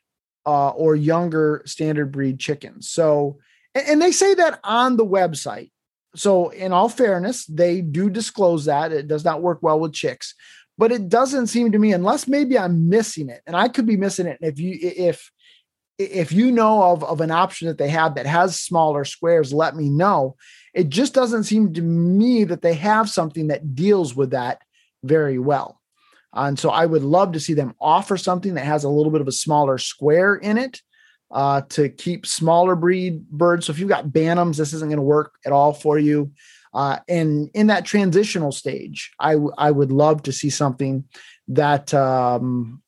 uh, 0.45 0.69
or 0.69 0.95
younger 0.95 1.61
standard 1.65 2.11
breed 2.11 2.39
chickens. 2.39 2.89
So, 2.89 3.39
and 3.75 4.01
they 4.01 4.11
say 4.11 4.33
that 4.35 4.59
on 4.63 4.97
the 4.97 5.05
website. 5.05 5.71
So, 6.15 6.49
in 6.49 6.73
all 6.73 6.89
fairness, 6.89 7.45
they 7.45 7.81
do 7.81 8.09
disclose 8.09 8.65
that 8.65 8.91
it 8.91 9.07
does 9.07 9.23
not 9.23 9.41
work 9.41 9.59
well 9.61 9.79
with 9.79 9.93
chicks 9.93 10.35
but 10.81 10.91
it 10.91 11.09
doesn't 11.09 11.45
seem 11.45 11.71
to 11.71 11.77
me 11.77 11.93
unless 11.93 12.27
maybe 12.27 12.57
i'm 12.57 12.89
missing 12.89 13.29
it 13.29 13.43
and 13.45 13.55
i 13.55 13.67
could 13.67 13.85
be 13.85 13.95
missing 13.95 14.25
it 14.25 14.39
if 14.41 14.59
you 14.59 14.75
if 14.81 15.31
if 16.09 16.31
you 16.31 16.51
know 16.51 16.91
of, 16.91 17.03
of 17.03 17.21
an 17.21 17.29
option 17.31 17.67
that 17.67 17.77
they 17.77 17.89
have 17.89 18.15
that 18.15 18.25
has 18.25 18.59
smaller 18.59 19.05
squares 19.05 19.53
let 19.53 19.75
me 19.75 19.89
know. 19.89 20.35
It 20.73 20.89
just 20.89 21.13
doesn't 21.13 21.43
seem 21.43 21.73
to 21.73 21.81
me 21.81 22.43
that 22.45 22.61
they 22.61 22.73
have 22.75 23.09
something 23.09 23.47
that 23.47 23.75
deals 23.75 24.15
with 24.15 24.31
that 24.31 24.61
very 25.03 25.37
well. 25.37 25.79
And 26.33 26.57
so 26.57 26.69
i 26.69 26.85
would 26.85 27.03
love 27.03 27.33
to 27.33 27.39
see 27.39 27.53
them 27.53 27.75
offer 27.79 28.17
something 28.17 28.55
that 28.55 28.65
has 28.65 28.83
a 28.83 28.89
little 28.89 29.11
bit 29.11 29.21
of 29.21 29.27
a 29.27 29.33
smaller 29.33 29.77
square 29.77 30.35
in 30.35 30.57
it 30.57 30.81
uh, 31.29 31.61
to 31.69 31.89
keep 31.89 32.25
smaller 32.25 32.75
breed 32.75 33.29
birds. 33.29 33.65
So 33.65 33.71
if 33.71 33.79
you've 33.79 33.89
got 33.89 34.07
bantams 34.07 34.57
this 34.57 34.73
isn't 34.73 34.89
going 34.89 34.97
to 34.97 35.03
work 35.03 35.33
at 35.45 35.51
all 35.51 35.73
for 35.73 35.99
you 35.99 36.31
uh, 36.73 36.99
and 37.07 37.49
in 37.53 37.67
that 37.67 37.85
transitional 37.85 38.51
stage, 38.51 39.11
I, 39.19 39.33
w- 39.33 39.53
I 39.57 39.71
would 39.71 39.91
love 39.91 40.23
to 40.23 40.31
see 40.31 40.49
something 40.49 41.03
that 41.49 41.93
um, 41.93 42.81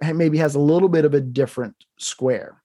maybe 0.00 0.38
has 0.38 0.54
a 0.54 0.60
little 0.60 0.88
bit 0.88 1.04
of 1.04 1.14
a 1.14 1.20
different 1.20 1.76
square. 1.98 2.62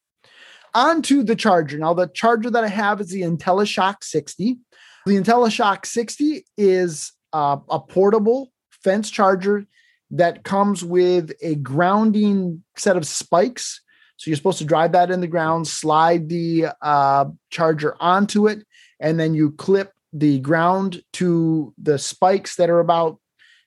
On 0.73 1.01
to 1.03 1.23
the 1.23 1.35
charger. 1.35 1.77
Now, 1.77 1.93
the 1.93 2.07
charger 2.07 2.49
that 2.49 2.63
I 2.63 2.69
have 2.69 3.01
is 3.01 3.09
the 3.09 3.23
IntelliShock 3.23 4.03
60. 4.03 4.57
The 5.05 5.17
IntelliShock 5.17 5.85
60 5.85 6.45
is 6.57 7.11
uh, 7.33 7.57
a 7.69 7.79
portable 7.79 8.53
fence 8.83 9.09
charger 9.09 9.65
that 10.11 10.43
comes 10.43 10.83
with 10.83 11.31
a 11.41 11.55
grounding 11.55 12.63
set 12.77 12.95
of 12.95 13.05
spikes. 13.05 13.81
So 14.15 14.29
you're 14.29 14.37
supposed 14.37 14.59
to 14.59 14.65
drive 14.65 14.93
that 14.93 15.11
in 15.11 15.19
the 15.19 15.27
ground, 15.27 15.67
slide 15.67 16.29
the 16.29 16.67
uh, 16.81 17.25
charger 17.49 17.95
onto 17.99 18.47
it, 18.47 18.65
and 18.99 19.19
then 19.19 19.33
you 19.33 19.51
clip 19.51 19.91
the 20.13 20.39
ground 20.39 21.01
to 21.13 21.73
the 21.77 21.97
spikes 21.97 22.55
that 22.55 22.69
are 22.69 22.79
about 22.79 23.19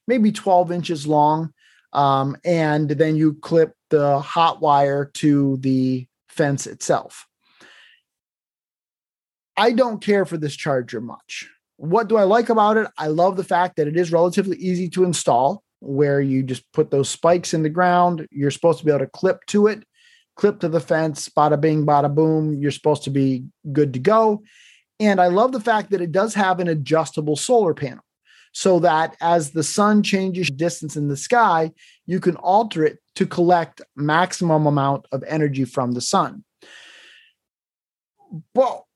maybe 0.06 0.32
12 0.32 0.72
inches 0.72 1.06
long. 1.06 1.52
Um, 1.92 2.36
and 2.44 2.90
then 2.90 3.16
you 3.16 3.34
clip 3.34 3.74
the 3.90 4.18
hot 4.18 4.60
wire 4.60 5.10
to 5.14 5.56
the 5.58 6.06
fence 6.28 6.66
itself. 6.66 7.26
I 9.56 9.70
don't 9.70 10.02
care 10.02 10.24
for 10.24 10.36
this 10.36 10.56
charger 10.56 11.00
much. 11.00 11.48
What 11.76 12.08
do 12.08 12.16
I 12.16 12.24
like 12.24 12.48
about 12.48 12.76
it? 12.76 12.88
I 12.98 13.06
love 13.06 13.36
the 13.36 13.44
fact 13.44 13.76
that 13.76 13.86
it 13.86 13.96
is 13.96 14.12
relatively 14.12 14.56
easy 14.56 14.88
to 14.90 15.04
install, 15.04 15.62
where 15.80 16.20
you 16.20 16.42
just 16.42 16.64
put 16.72 16.90
those 16.90 17.08
spikes 17.08 17.54
in 17.54 17.62
the 17.62 17.68
ground. 17.68 18.26
You're 18.30 18.50
supposed 18.50 18.80
to 18.80 18.84
be 18.84 18.90
able 18.90 19.00
to 19.00 19.06
clip 19.06 19.44
to 19.46 19.68
it, 19.68 19.84
clip 20.36 20.60
to 20.60 20.68
the 20.68 20.80
fence, 20.80 21.28
bada 21.28 21.60
bing, 21.60 21.86
bada 21.86 22.12
boom. 22.12 22.54
You're 22.54 22.72
supposed 22.72 23.04
to 23.04 23.10
be 23.10 23.44
good 23.72 23.92
to 23.92 24.00
go. 24.00 24.42
And 25.00 25.20
I 25.20 25.26
love 25.26 25.52
the 25.52 25.60
fact 25.60 25.90
that 25.90 26.00
it 26.00 26.12
does 26.12 26.34
have 26.34 26.60
an 26.60 26.68
adjustable 26.68 27.36
solar 27.36 27.74
panel 27.74 28.04
so 28.52 28.78
that 28.78 29.16
as 29.20 29.50
the 29.50 29.64
sun 29.64 30.02
changes 30.02 30.48
distance 30.48 30.96
in 30.96 31.08
the 31.08 31.16
sky, 31.16 31.72
you 32.06 32.20
can 32.20 32.36
alter 32.36 32.84
it 32.84 32.98
to 33.16 33.26
collect 33.26 33.82
maximum 33.96 34.66
amount 34.66 35.06
of 35.10 35.24
energy 35.24 35.64
from 35.64 35.92
the 35.92 36.00
sun. 36.00 36.44
Well, 38.54 38.86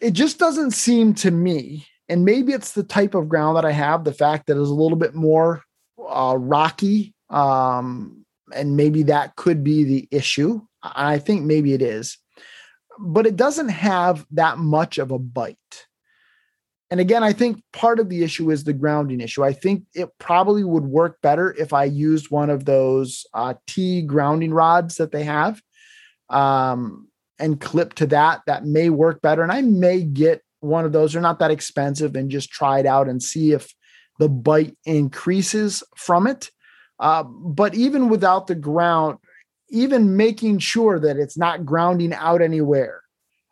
it 0.00 0.12
just 0.12 0.38
doesn't 0.38 0.72
seem 0.72 1.14
to 1.14 1.30
me, 1.30 1.86
and 2.08 2.24
maybe 2.24 2.52
it's 2.52 2.72
the 2.72 2.82
type 2.82 3.14
of 3.14 3.28
ground 3.28 3.56
that 3.56 3.64
I 3.64 3.72
have, 3.72 4.04
the 4.04 4.12
fact 4.12 4.46
that 4.46 4.58
it's 4.58 4.68
a 4.68 4.74
little 4.74 4.98
bit 4.98 5.14
more 5.14 5.62
uh, 5.98 6.36
rocky, 6.38 7.14
um, 7.30 8.24
and 8.54 8.76
maybe 8.76 9.04
that 9.04 9.36
could 9.36 9.64
be 9.64 9.84
the 9.84 10.08
issue. 10.10 10.60
I 10.82 11.18
think 11.18 11.44
maybe 11.44 11.72
it 11.72 11.80
is, 11.80 12.18
but 12.98 13.26
it 13.26 13.36
doesn't 13.36 13.68
have 13.68 14.26
that 14.32 14.58
much 14.58 14.98
of 14.98 15.10
a 15.10 15.18
bite. 15.18 15.86
And 16.90 17.00
again, 17.00 17.24
I 17.24 17.32
think 17.32 17.62
part 17.72 17.98
of 17.98 18.08
the 18.08 18.22
issue 18.22 18.50
is 18.50 18.64
the 18.64 18.72
grounding 18.72 19.20
issue. 19.20 19.42
I 19.42 19.52
think 19.52 19.84
it 19.94 20.10
probably 20.18 20.62
would 20.62 20.84
work 20.84 21.20
better 21.22 21.52
if 21.58 21.72
I 21.72 21.84
used 21.84 22.30
one 22.30 22.50
of 22.50 22.66
those 22.66 23.26
uh, 23.34 23.54
T 23.66 24.02
grounding 24.02 24.52
rods 24.52 24.96
that 24.96 25.10
they 25.10 25.24
have 25.24 25.60
um, 26.30 27.08
and 27.38 27.60
clip 27.60 27.94
to 27.94 28.06
that. 28.06 28.42
That 28.46 28.64
may 28.64 28.90
work 28.90 29.22
better. 29.22 29.42
And 29.42 29.50
I 29.50 29.62
may 29.62 30.02
get 30.02 30.42
one 30.60 30.84
of 30.84 30.92
those. 30.92 31.12
They're 31.12 31.22
not 31.22 31.40
that 31.40 31.50
expensive 31.50 32.14
and 32.14 32.30
just 32.30 32.50
try 32.50 32.78
it 32.80 32.86
out 32.86 33.08
and 33.08 33.22
see 33.22 33.52
if 33.52 33.74
the 34.18 34.28
bite 34.28 34.76
increases 34.84 35.82
from 35.96 36.26
it. 36.26 36.50
Uh, 37.00 37.24
but 37.24 37.74
even 37.74 38.08
without 38.08 38.46
the 38.46 38.54
ground, 38.54 39.18
even 39.70 40.16
making 40.16 40.58
sure 40.58 40.98
that 40.98 41.16
it's 41.16 41.36
not 41.36 41.64
grounding 41.64 42.12
out 42.12 42.42
anywhere, 42.42 43.02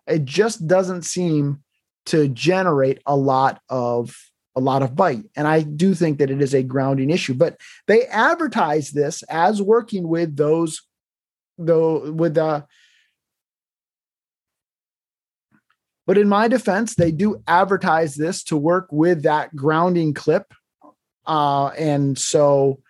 it 0.07 0.25
just 0.25 0.67
doesn't 0.67 1.03
seem 1.03 1.63
to 2.07 2.29
generate 2.29 3.01
a 3.07 3.17
lot 3.17 3.61
of 3.69 4.17
a 4.55 4.61
lot 4.61 4.83
of 4.83 4.95
bite. 4.95 5.25
And 5.37 5.49
i 5.49 5.63
do 5.63 5.95
think 5.95 6.19
that 6.19 6.31
it 6.31 6.43
is 6.43 6.55
a 6.55 6.63
grounding 6.63 7.11
issue 7.11 7.35
but 7.35 7.59
they 7.87 8.05
advertise 8.07 8.91
this 8.91 9.23
as 9.25 9.63
working 9.63 10.09
with 10.09 10.37
those 10.37 10.83
though 11.59 12.13
with 12.13 12.35
the 12.35 12.67
but 16.07 16.19
in 16.19 16.29
my 16.29 16.49
defense 16.49 16.95
they 16.95 17.13
do 17.13 17.43
advertise 17.47 18.15
this 18.15 18.43
to 18.45 18.57
work 18.57 18.89
with 18.91 19.23
that 19.23 19.55
grounding 19.55 20.13
clip. 20.15 20.53
Uh 21.25 21.69
and 21.79 22.19
so 22.19 22.81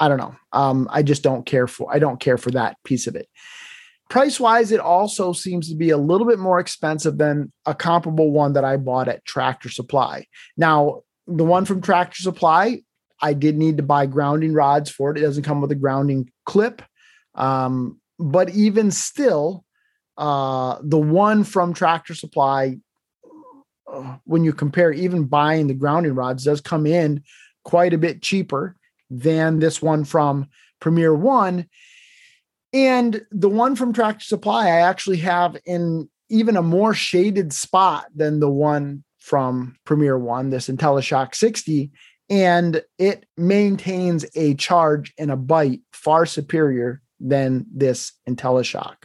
i 0.00 0.08
don't 0.08 0.18
know 0.18 0.34
um 0.52 0.88
i 0.90 1.02
just 1.02 1.22
don't 1.22 1.46
care 1.46 1.66
for 1.66 1.92
i 1.92 1.98
don't 1.98 2.20
care 2.20 2.38
for 2.38 2.50
that 2.50 2.76
piece 2.84 3.06
of 3.06 3.16
it 3.16 3.28
Price 4.08 4.40
wise, 4.40 4.72
it 4.72 4.80
also 4.80 5.34
seems 5.34 5.68
to 5.68 5.74
be 5.74 5.90
a 5.90 5.98
little 5.98 6.26
bit 6.26 6.38
more 6.38 6.58
expensive 6.58 7.18
than 7.18 7.52
a 7.66 7.74
comparable 7.74 8.30
one 8.30 8.54
that 8.54 8.64
I 8.64 8.78
bought 8.78 9.06
at 9.06 9.24
Tractor 9.26 9.68
Supply. 9.68 10.26
Now, 10.56 11.02
the 11.26 11.44
one 11.44 11.66
from 11.66 11.82
Tractor 11.82 12.22
Supply, 12.22 12.80
I 13.20 13.34
did 13.34 13.58
need 13.58 13.76
to 13.76 13.82
buy 13.82 14.06
grounding 14.06 14.54
rods 14.54 14.90
for 14.90 15.10
it. 15.10 15.18
It 15.18 15.22
doesn't 15.22 15.42
come 15.42 15.60
with 15.60 15.72
a 15.72 15.76
grounding 15.76 16.30
clip. 16.46 16.80
Um, 17.34 18.00
but 18.18 18.48
even 18.50 18.90
still, 18.90 19.64
uh, 20.16 20.78
the 20.82 20.98
one 20.98 21.44
from 21.44 21.74
Tractor 21.74 22.14
Supply, 22.14 22.78
uh, 23.92 24.16
when 24.24 24.42
you 24.42 24.54
compare 24.54 24.90
even 24.90 25.24
buying 25.24 25.66
the 25.66 25.74
grounding 25.74 26.14
rods, 26.14 26.44
does 26.44 26.62
come 26.62 26.86
in 26.86 27.22
quite 27.62 27.92
a 27.92 27.98
bit 27.98 28.22
cheaper 28.22 28.77
than 29.10 29.58
this 29.58 29.80
one 29.80 30.04
from 30.04 30.48
Premier 30.80 31.14
One. 31.14 31.66
And 32.72 33.22
the 33.30 33.48
one 33.48 33.76
from 33.76 33.92
Tractor 33.92 34.24
Supply, 34.24 34.66
I 34.66 34.80
actually 34.80 35.18
have 35.18 35.56
in 35.64 36.08
even 36.28 36.56
a 36.56 36.62
more 36.62 36.92
shaded 36.92 37.52
spot 37.52 38.06
than 38.14 38.40
the 38.40 38.50
one 38.50 39.04
from 39.18 39.76
Premier 39.84 40.18
One, 40.18 40.50
this 40.50 40.68
IntelliShock 40.68 41.34
60. 41.34 41.90
And 42.30 42.82
it 42.98 43.24
maintains 43.38 44.26
a 44.34 44.54
charge 44.54 45.14
and 45.18 45.30
a 45.30 45.36
bite 45.36 45.80
far 45.92 46.26
superior 46.26 47.00
than 47.20 47.66
this 47.74 48.12
IntelliShock. 48.28 48.96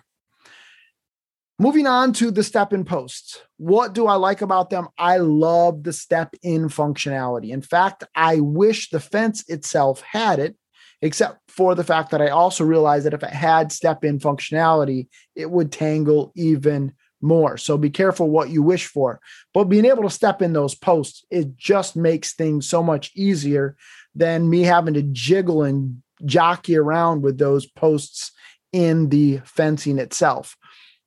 Moving 1.63 1.87
on 1.87 2.11
to 2.15 2.29
the 2.29 2.43
step 2.43 2.73
in 2.73 2.83
posts. 2.83 3.41
What 3.55 3.93
do 3.93 4.05
I 4.07 4.15
like 4.15 4.41
about 4.41 4.69
them? 4.69 4.89
I 4.97 5.15
love 5.15 5.83
the 5.83 5.93
step 5.93 6.35
in 6.43 6.67
functionality. 6.67 7.51
In 7.51 7.61
fact, 7.61 8.03
I 8.13 8.41
wish 8.41 8.89
the 8.89 8.99
fence 8.99 9.47
itself 9.47 10.01
had 10.01 10.39
it 10.39 10.57
except 11.01 11.39
for 11.47 11.73
the 11.73 11.85
fact 11.85 12.11
that 12.11 12.21
I 12.21 12.27
also 12.27 12.65
realized 12.65 13.05
that 13.05 13.13
if 13.13 13.23
it 13.23 13.29
had 13.29 13.71
step 13.71 14.03
in 14.03 14.19
functionality, 14.19 15.07
it 15.37 15.49
would 15.49 15.71
tangle 15.71 16.33
even 16.35 16.91
more. 17.21 17.55
So 17.55 17.77
be 17.77 17.89
careful 17.89 18.29
what 18.29 18.49
you 18.49 18.61
wish 18.61 18.87
for. 18.87 19.21
But 19.53 19.69
being 19.69 19.85
able 19.85 20.03
to 20.03 20.09
step 20.09 20.41
in 20.41 20.51
those 20.51 20.75
posts, 20.75 21.23
it 21.31 21.55
just 21.55 21.95
makes 21.95 22.33
things 22.33 22.67
so 22.67 22.83
much 22.83 23.09
easier 23.15 23.77
than 24.13 24.49
me 24.49 24.63
having 24.63 24.95
to 24.95 25.01
jiggle 25.01 25.63
and 25.63 26.03
jockey 26.25 26.75
around 26.75 27.21
with 27.21 27.37
those 27.37 27.65
posts 27.65 28.33
in 28.73 29.07
the 29.07 29.39
fencing 29.45 29.97
itself. 29.97 30.57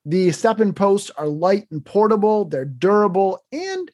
The 0.06 0.32
step 0.32 0.60
in 0.60 0.72
posts 0.72 1.10
are 1.18 1.26
light 1.28 1.66
and 1.70 1.84
portable, 1.84 2.46
they're 2.46 2.64
durable, 2.64 3.44
and 3.52 3.90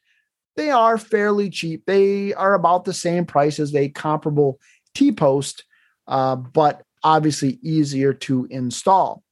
they 0.54 0.70
are 0.70 0.98
fairly 0.98 1.50
cheap. 1.50 1.84
They 1.86 2.32
are 2.34 2.54
about 2.54 2.84
the 2.84 2.92
same 2.92 3.24
price 3.24 3.58
as 3.58 3.74
a 3.74 3.88
comparable 3.88 4.60
T 4.94 5.10
post 5.10 5.64
uh, 6.06 6.36
but 6.36 6.82
obviously 7.02 7.58
easier 7.62 8.12
to 8.12 8.46
install. 8.50 9.22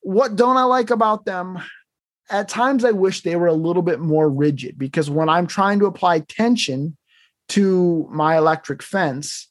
What 0.00 0.36
don't 0.36 0.56
I 0.56 0.64
like 0.64 0.90
about 0.90 1.24
them? 1.24 1.58
At 2.30 2.48
times, 2.48 2.84
I 2.84 2.92
wish 2.92 3.22
they 3.22 3.36
were 3.36 3.48
a 3.48 3.52
little 3.52 3.82
bit 3.82 4.00
more 4.00 4.30
rigid 4.30 4.78
because 4.78 5.10
when 5.10 5.28
I'm 5.28 5.46
trying 5.46 5.80
to 5.80 5.86
apply 5.86 6.20
tension 6.20 6.96
to 7.50 8.08
my 8.10 8.38
electric 8.38 8.82
fence, 8.82 9.48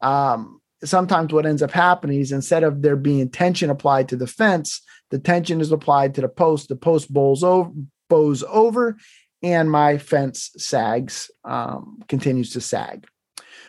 um, 0.00 0.60
sometimes 0.82 1.32
what 1.32 1.46
ends 1.46 1.62
up 1.62 1.70
happening 1.70 2.20
is 2.20 2.32
instead 2.32 2.64
of 2.64 2.80
there 2.82 2.96
being 2.96 3.28
tension 3.28 3.70
applied 3.70 4.08
to 4.08 4.16
the 4.16 4.26
fence, 4.26 4.80
the 5.12 5.18
tension 5.18 5.60
is 5.60 5.70
applied 5.70 6.14
to 6.14 6.22
the 6.22 6.28
post. 6.28 6.70
The 6.70 6.74
post 6.74 7.12
bows 7.12 7.44
over, 7.44 7.70
bows 8.08 8.42
over, 8.48 8.96
and 9.42 9.70
my 9.70 9.98
fence 9.98 10.50
sags, 10.56 11.30
um, 11.44 12.02
continues 12.08 12.50
to 12.54 12.62
sag. 12.62 13.06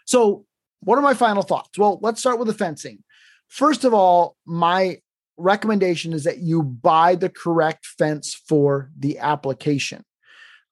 So 0.05 0.45
what 0.79 0.97
are 0.97 1.01
my 1.01 1.13
final 1.13 1.43
thoughts? 1.43 1.77
Well, 1.77 1.99
let's 2.01 2.21
start 2.21 2.39
with 2.39 2.47
the 2.47 2.53
fencing. 2.53 3.03
First 3.49 3.83
of 3.83 3.93
all, 3.93 4.37
my 4.45 4.99
recommendation 5.35 6.13
is 6.13 6.23
that 6.23 6.37
you 6.37 6.63
buy 6.63 7.15
the 7.15 7.29
correct 7.29 7.87
fence 7.87 8.33
for 8.33 8.89
the 8.97 9.19
application. 9.19 10.05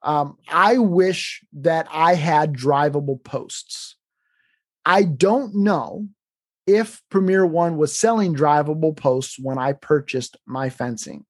Um, 0.04 0.38
I 0.48 0.78
wish 0.78 1.44
that 1.52 1.88
I 1.92 2.16
had 2.16 2.54
drivable 2.54 3.22
posts. 3.22 3.98
I 4.86 5.04
don't 5.04 5.54
know 5.54 6.08
if 6.76 7.02
Premier 7.10 7.46
One 7.46 7.78
was 7.78 7.98
selling 7.98 8.36
drivable 8.36 8.96
posts 8.96 9.38
when 9.40 9.58
I 9.58 9.74
purchased 9.74 10.38
my 10.46 10.70
fencing. 10.70 11.26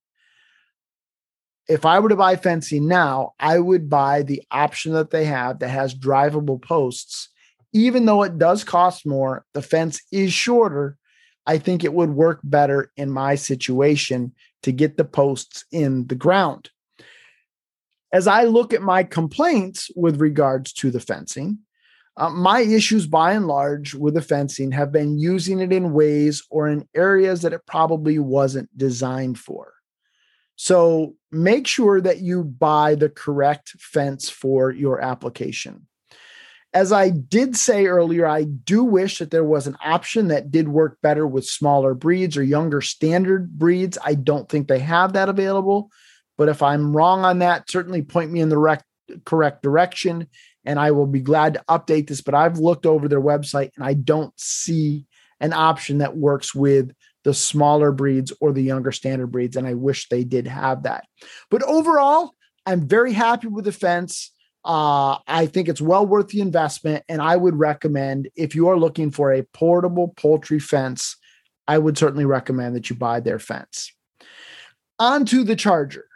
If 1.67 1.85
I 1.85 1.99
were 1.99 2.09
to 2.09 2.15
buy 2.15 2.35
fencing 2.35 2.87
now, 2.87 3.33
I 3.39 3.59
would 3.59 3.89
buy 3.89 4.23
the 4.23 4.43
option 4.51 4.93
that 4.93 5.11
they 5.11 5.25
have 5.25 5.59
that 5.59 5.69
has 5.69 5.95
drivable 5.95 6.61
posts 6.61 7.29
even 7.73 8.05
though 8.05 8.23
it 8.23 8.37
does 8.37 8.63
cost 8.63 9.05
more, 9.05 9.45
the 9.53 9.61
fence 9.61 10.01
is 10.11 10.33
shorter. 10.33 10.97
I 11.45 11.57
think 11.57 11.83
it 11.83 11.93
would 11.93 12.11
work 12.11 12.39
better 12.43 12.91
in 12.97 13.09
my 13.09 13.35
situation 13.35 14.33
to 14.63 14.71
get 14.71 14.97
the 14.97 15.05
posts 15.05 15.65
in 15.71 16.07
the 16.07 16.15
ground. 16.15 16.69
As 18.13 18.27
I 18.27 18.43
look 18.43 18.73
at 18.73 18.81
my 18.81 19.03
complaints 19.03 19.89
with 19.95 20.19
regards 20.19 20.73
to 20.73 20.91
the 20.91 20.99
fencing, 20.99 21.59
uh, 22.17 22.29
my 22.29 22.61
issues 22.61 23.07
by 23.07 23.33
and 23.33 23.47
large 23.47 23.95
with 23.95 24.15
the 24.15 24.21
fencing 24.21 24.71
have 24.71 24.91
been 24.91 25.17
using 25.17 25.59
it 25.59 25.71
in 25.71 25.93
ways 25.93 26.43
or 26.49 26.67
in 26.67 26.87
areas 26.93 27.41
that 27.41 27.53
it 27.53 27.65
probably 27.65 28.19
wasn't 28.19 28.75
designed 28.77 29.39
for. 29.39 29.73
So 30.55 31.15
make 31.31 31.65
sure 31.65 32.01
that 32.01 32.19
you 32.19 32.43
buy 32.43 32.95
the 32.95 33.09
correct 33.09 33.69
fence 33.79 34.29
for 34.29 34.71
your 34.71 35.01
application. 35.01 35.87
As 36.73 36.91
I 36.91 37.09
did 37.09 37.57
say 37.57 37.87
earlier, 37.87 38.27
I 38.27 38.43
do 38.43 38.83
wish 38.83 39.19
that 39.19 39.31
there 39.31 39.43
was 39.43 39.67
an 39.67 39.75
option 39.83 40.27
that 40.27 40.51
did 40.51 40.69
work 40.69 40.97
better 41.01 41.25
with 41.25 41.45
smaller 41.45 41.93
breeds 41.93 42.37
or 42.37 42.43
younger 42.43 42.79
standard 42.79 43.57
breeds. 43.57 43.97
I 44.03 44.13
don't 44.13 44.47
think 44.47 44.67
they 44.67 44.79
have 44.79 45.13
that 45.13 45.29
available. 45.29 45.89
But 46.37 46.47
if 46.47 46.61
I'm 46.61 46.95
wrong 46.95 47.25
on 47.25 47.39
that, 47.39 47.69
certainly 47.69 48.01
point 48.01 48.31
me 48.31 48.39
in 48.39 48.49
the 48.49 48.57
rec- 48.57 48.85
correct 49.25 49.63
direction 49.63 50.27
and 50.65 50.79
I 50.79 50.91
will 50.91 51.07
be 51.07 51.21
glad 51.21 51.55
to 51.55 51.63
update 51.69 52.07
this. 52.07 52.21
But 52.21 52.35
I've 52.35 52.57
looked 52.57 52.85
over 52.85 53.07
their 53.07 53.21
website 53.21 53.71
and 53.75 53.85
I 53.85 53.93
don't 53.93 54.37
see 54.39 55.05
an 55.39 55.53
option 55.53 55.99
that 55.99 56.17
works 56.17 56.53
with 56.53 56.91
the 57.23 57.33
smaller 57.33 57.91
breeds 57.91 58.33
or 58.41 58.51
the 58.51 58.63
younger 58.63 58.91
standard 58.91 59.27
breeds. 59.27 59.55
And 59.55 59.67
I 59.67 59.73
wish 59.73 60.09
they 60.09 60.23
did 60.23 60.47
have 60.47 60.83
that. 60.83 61.05
But 61.49 61.63
overall, 61.63 62.33
I'm 62.65 62.87
very 62.87 63.13
happy 63.13 63.47
with 63.47 63.65
the 63.65 63.71
fence. 63.71 64.31
Uh, 64.63 65.17
I 65.27 65.47
think 65.47 65.67
it's 65.67 65.81
well 65.81 66.05
worth 66.05 66.29
the 66.29 66.41
investment. 66.41 67.03
And 67.09 67.21
I 67.21 67.35
would 67.35 67.57
recommend 67.57 68.29
if 68.35 68.55
you 68.55 68.67
are 68.69 68.77
looking 68.77 69.11
for 69.11 69.33
a 69.33 69.43
portable 69.53 70.09
poultry 70.09 70.59
fence, 70.59 71.17
I 71.67 71.77
would 71.77 71.97
certainly 71.97 72.25
recommend 72.25 72.75
that 72.75 72.89
you 72.89 72.95
buy 72.95 73.19
their 73.19 73.39
fence. 73.39 73.91
On 74.99 75.25
to 75.25 75.43
the 75.43 75.55
Charger. 75.55 76.07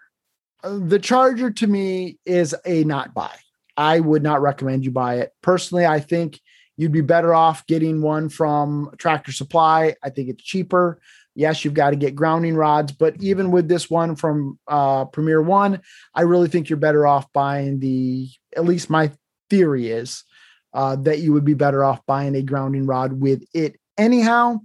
Uh, 0.64 0.80
the 0.80 1.00
Charger 1.00 1.50
to 1.52 1.68
me 1.68 2.20
is 2.26 2.56
a 2.66 2.84
not 2.84 3.14
buy. 3.14 3.36
I 3.78 4.00
would 4.00 4.24
not 4.24 4.42
recommend 4.42 4.86
you 4.86 4.92
buy 4.92 5.16
it. 5.16 5.34
Personally, 5.42 5.86
I 5.86 6.00
think 6.00 6.40
you'd 6.78 6.92
be 6.92 7.02
better 7.02 7.34
off 7.34 7.66
getting 7.68 8.02
one 8.02 8.30
from 8.30 8.92
Tractor 8.98 9.32
Supply. 9.32 9.96
I 10.04 10.10
think 10.10 10.30
it's 10.30 10.44
cheaper. 10.44 11.00
Yes, 11.36 11.66
you've 11.66 11.74
got 11.74 11.90
to 11.90 11.96
get 11.98 12.16
grounding 12.16 12.56
rods, 12.56 12.94
but 12.94 13.22
even 13.22 13.52
with 13.52 13.68
this 13.68 13.90
one 13.90 14.16
from 14.16 14.58
uh, 14.68 15.06
Premier 15.06 15.42
One, 15.42 15.82
I 16.14 16.22
really 16.22 16.48
think 16.48 16.70
you're 16.70 16.78
better 16.78 17.06
off 17.06 17.32
buying 17.34 17.80
the. 17.80 18.30
At 18.56 18.64
least 18.64 18.90
my 18.90 19.12
theory 19.50 19.92
is 19.92 20.24
uh, 20.74 20.96
that 20.98 21.20
you 21.20 21.34
would 21.34 21.46
be 21.46 21.54
better 21.54 21.84
off 21.84 22.06
buying 22.06 22.36
a 22.36 22.42
grounding 22.42 22.86
rod 22.86 23.14
with 23.14 23.44
it 23.54 23.78
anyhow. 23.98 24.60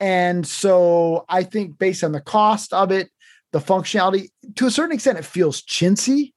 And 0.00 0.46
so 0.46 1.24
I 1.28 1.42
think 1.42 1.78
based 1.78 2.04
on 2.04 2.12
the 2.12 2.20
cost 2.20 2.72
of 2.72 2.92
it, 2.92 3.10
the 3.52 3.58
functionality, 3.58 4.28
to 4.56 4.66
a 4.66 4.70
certain 4.70 4.94
extent, 4.94 5.18
it 5.18 5.24
feels 5.24 5.62
chintzy 5.62 6.32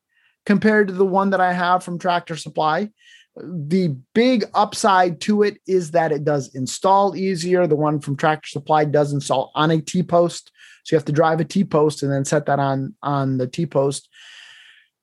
compared 0.45 0.87
to 0.87 0.93
the 0.93 1.05
one 1.05 1.29
that 1.31 1.41
I 1.41 1.53
have 1.53 1.83
from 1.83 1.99
Tractor 1.99 2.35
Supply. 2.35 2.89
The 3.37 3.95
big 4.13 4.45
upside 4.53 5.21
to 5.21 5.43
it 5.43 5.59
is 5.65 5.91
that 5.91 6.11
it 6.11 6.25
does 6.25 6.53
install 6.53 7.15
easier. 7.15 7.65
The 7.65 7.75
one 7.75 8.01
from 8.01 8.17
Tractor 8.17 8.49
Supply 8.49 8.85
does 8.85 9.13
install 9.13 9.51
on 9.55 9.71
a 9.71 9.81
T 9.81 10.03
post. 10.03 10.51
So 10.83 10.95
you 10.95 10.97
have 10.97 11.05
to 11.05 11.11
drive 11.11 11.39
a 11.39 11.45
T 11.45 11.63
post 11.63 12.03
and 12.03 12.11
then 12.11 12.25
set 12.25 12.45
that 12.47 12.59
on, 12.59 12.95
on 13.01 13.37
the 13.37 13.47
T 13.47 13.65
post. 13.65 14.09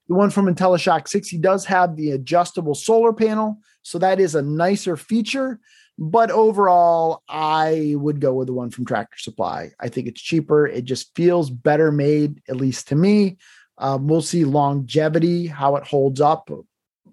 The 0.08 0.14
one 0.14 0.30
from 0.30 0.52
IntelliShock 0.52 1.08
60 1.08 1.38
does 1.38 1.64
have 1.66 1.96
the 1.96 2.12
adjustable 2.12 2.74
solar 2.74 3.12
panel. 3.12 3.58
So 3.82 3.98
that 3.98 4.20
is 4.20 4.34
a 4.34 4.42
nicer 4.42 4.96
feature. 4.96 5.60
But 5.98 6.30
overall, 6.30 7.22
I 7.28 7.94
would 7.96 8.20
go 8.20 8.32
with 8.34 8.46
the 8.46 8.52
one 8.52 8.70
from 8.70 8.84
Tractor 8.84 9.18
Supply. 9.18 9.70
I 9.80 9.88
think 9.88 10.06
it's 10.06 10.20
cheaper. 10.20 10.66
It 10.66 10.84
just 10.84 11.14
feels 11.16 11.50
better 11.50 11.90
made, 11.90 12.40
at 12.48 12.56
least 12.56 12.88
to 12.88 12.94
me. 12.94 13.38
Um, 13.78 14.08
we'll 14.08 14.22
see 14.22 14.44
longevity, 14.44 15.46
how 15.46 15.76
it 15.76 15.86
holds 15.86 16.20
up. 16.20 16.50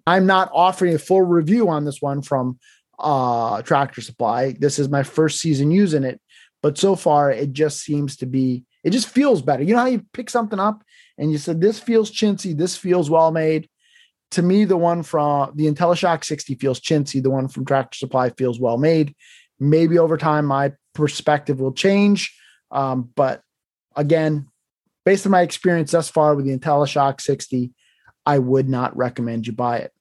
I'm 0.07 0.25
not 0.25 0.49
offering 0.53 0.95
a 0.95 0.99
full 0.99 1.21
review 1.21 1.69
on 1.69 1.85
this 1.85 2.01
one 2.01 2.21
from 2.21 2.59
uh, 2.99 3.61
Tractor 3.61 4.01
Supply. 4.01 4.53
This 4.53 4.79
is 4.79 4.89
my 4.89 5.03
first 5.03 5.39
season 5.39 5.71
using 5.71 6.03
it, 6.03 6.19
but 6.61 6.77
so 6.77 6.95
far 6.95 7.31
it 7.31 7.53
just 7.53 7.81
seems 7.81 8.17
to 8.17 8.25
be, 8.25 8.63
it 8.83 8.91
just 8.91 9.09
feels 9.09 9.41
better. 9.41 9.63
You 9.63 9.73
know 9.73 9.81
how 9.81 9.87
you 9.87 10.05
pick 10.13 10.29
something 10.29 10.59
up 10.59 10.83
and 11.17 11.31
you 11.31 11.37
said, 11.37 11.61
this 11.61 11.79
feels 11.79 12.11
chintzy, 12.11 12.55
this 12.55 12.75
feels 12.75 13.09
well 13.09 13.31
made. 13.31 13.69
To 14.31 14.41
me, 14.41 14.65
the 14.65 14.77
one 14.77 15.03
from 15.03 15.51
the 15.55 15.71
IntelliShock 15.71 16.23
60 16.23 16.55
feels 16.55 16.79
chintzy, 16.79 17.21
the 17.21 17.29
one 17.29 17.47
from 17.47 17.65
Tractor 17.65 17.97
Supply 17.97 18.31
feels 18.31 18.59
well 18.59 18.77
made. 18.77 19.15
Maybe 19.59 19.97
over 19.97 20.17
time, 20.17 20.45
my 20.45 20.73
perspective 20.93 21.59
will 21.59 21.71
change. 21.71 22.35
Um, 22.71 23.09
but 23.15 23.41
again, 23.95 24.47
based 25.05 25.25
on 25.25 25.31
my 25.31 25.41
experience 25.41 25.91
thus 25.91 26.09
far 26.09 26.35
with 26.35 26.45
the 26.45 26.57
IntelliShock 26.57 27.21
60, 27.21 27.71
I 28.25 28.39
would 28.39 28.67
not 28.67 28.97
recommend 28.97 29.47
you 29.47 29.53
buy 29.53 29.77
it. 29.77 29.93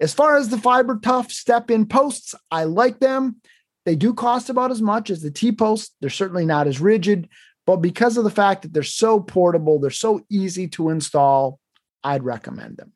As 0.00 0.14
far 0.14 0.36
as 0.38 0.48
the 0.48 0.56
FiberTuff 0.56 1.30
step 1.30 1.70
in 1.70 1.86
posts, 1.86 2.34
I 2.50 2.64
like 2.64 3.00
them. 3.00 3.36
They 3.84 3.96
do 3.96 4.14
cost 4.14 4.48
about 4.48 4.70
as 4.70 4.80
much 4.80 5.10
as 5.10 5.20
the 5.20 5.30
T 5.30 5.52
posts. 5.52 5.94
They're 6.00 6.10
certainly 6.10 6.46
not 6.46 6.66
as 6.66 6.80
rigid, 6.80 7.28
but 7.66 7.76
because 7.76 8.16
of 8.16 8.24
the 8.24 8.30
fact 8.30 8.62
that 8.62 8.72
they're 8.72 8.82
so 8.82 9.20
portable, 9.20 9.78
they're 9.78 9.90
so 9.90 10.24
easy 10.30 10.68
to 10.68 10.88
install, 10.88 11.58
I'd 12.02 12.22
recommend 12.22 12.78
them. 12.78 12.92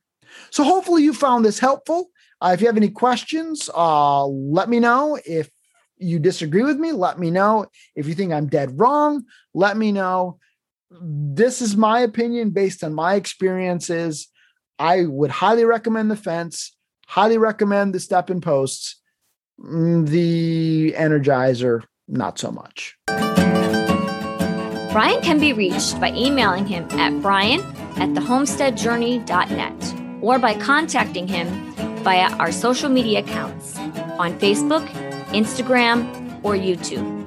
So 0.50 0.64
hopefully 0.64 1.02
you 1.02 1.12
found 1.12 1.44
this 1.44 1.58
helpful. 1.58 2.10
Uh, 2.40 2.52
if 2.54 2.60
you 2.60 2.66
have 2.66 2.76
any 2.76 2.88
questions, 2.88 3.70
uh, 3.74 4.26
let 4.26 4.68
me 4.68 4.80
know. 4.80 5.18
If 5.24 5.50
you 5.98 6.18
disagree 6.18 6.62
with 6.62 6.78
me, 6.78 6.92
let 6.92 7.18
me 7.18 7.30
know. 7.30 7.66
If 7.94 8.08
you 8.08 8.14
think 8.14 8.32
I'm 8.32 8.48
dead 8.48 8.78
wrong, 8.78 9.24
let 9.52 9.76
me 9.76 9.92
know. 9.92 10.38
This 11.02 11.60
is 11.60 11.76
my 11.76 12.00
opinion 12.00 12.50
based 12.50 12.84
on 12.84 12.94
my 12.94 13.14
experiences. 13.14 14.28
I 14.78 15.06
would 15.06 15.30
highly 15.30 15.64
recommend 15.64 16.10
the 16.10 16.16
fence, 16.16 16.76
highly 17.06 17.38
recommend 17.38 17.94
the 17.94 18.00
step 18.00 18.30
in 18.30 18.40
posts, 18.40 19.00
mm, 19.60 20.06
the 20.06 20.94
energizer, 20.96 21.82
not 22.06 22.38
so 22.38 22.50
much. 22.50 22.96
Brian 24.92 25.20
can 25.22 25.40
be 25.40 25.52
reached 25.52 26.00
by 26.00 26.12
emailing 26.12 26.66
him 26.66 26.86
at 26.92 27.20
brian 27.20 27.60
at 27.96 28.10
thehomesteadjourney.net 28.10 29.94
or 30.22 30.38
by 30.38 30.54
contacting 30.54 31.26
him 31.26 31.48
via 32.04 32.32
our 32.36 32.52
social 32.52 32.88
media 32.88 33.18
accounts 33.20 33.76
on 34.18 34.38
Facebook, 34.38 34.86
Instagram, 35.32 36.06
or 36.44 36.54
YouTube. 36.54 37.23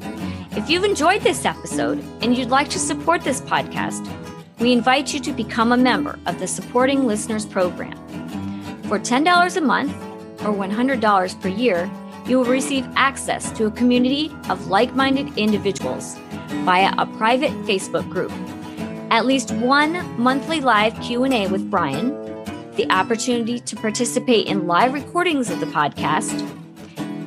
If 0.58 0.72
you've 0.72 0.84
enjoyed 0.84 1.22
this 1.22 1.45
episode 1.45 2.03
and 2.24 2.36
you'd 2.36 2.49
like 2.49 2.68
to 2.70 2.80
support 2.80 3.22
this 3.22 3.41
podcast, 3.41 4.10
we 4.58 4.74
invite 4.74 5.14
you 5.14 5.20
to 5.20 5.32
become 5.32 5.72
a 5.72 5.78
member 5.78 6.18
of 6.26 6.39
the 6.39 6.47
Supporting 6.47 7.05
Listeners 7.05 7.45
Program. 7.45 7.95
For 8.86 8.97
$10 8.97 9.55
a 9.55 9.62
month 9.62 9.93
or 10.41 10.51
$100 10.51 11.41
per 11.41 11.47
year, 11.47 11.88
you 12.26 12.39
will 12.39 12.45
receive 12.45 12.88
access 12.95 13.51
to 13.51 13.68
a 13.68 13.72
community 13.72 14.36
of 14.49 14.66
like-minded 14.66 15.38
individuals 15.38 16.18
via 16.66 16.91
a 16.97 17.05
private 17.05 17.51
Facebook 17.68 18.10
group, 18.10 18.32
at 19.12 19.28
least 19.28 19.51
one 19.51 20.20
monthly 20.20 20.60
live 20.60 20.99
Q&A 21.01 21.45
with 21.49 21.70
Brian, 21.70 22.10
the 22.78 22.89
opportunity 22.89 23.60
to 23.60 23.76
participate 23.76 24.47
in 24.47 24.66
live 24.66 24.91
recordings 24.93 25.51
of 25.51 25.60
the 25.60 25.68
podcast, 25.68 26.34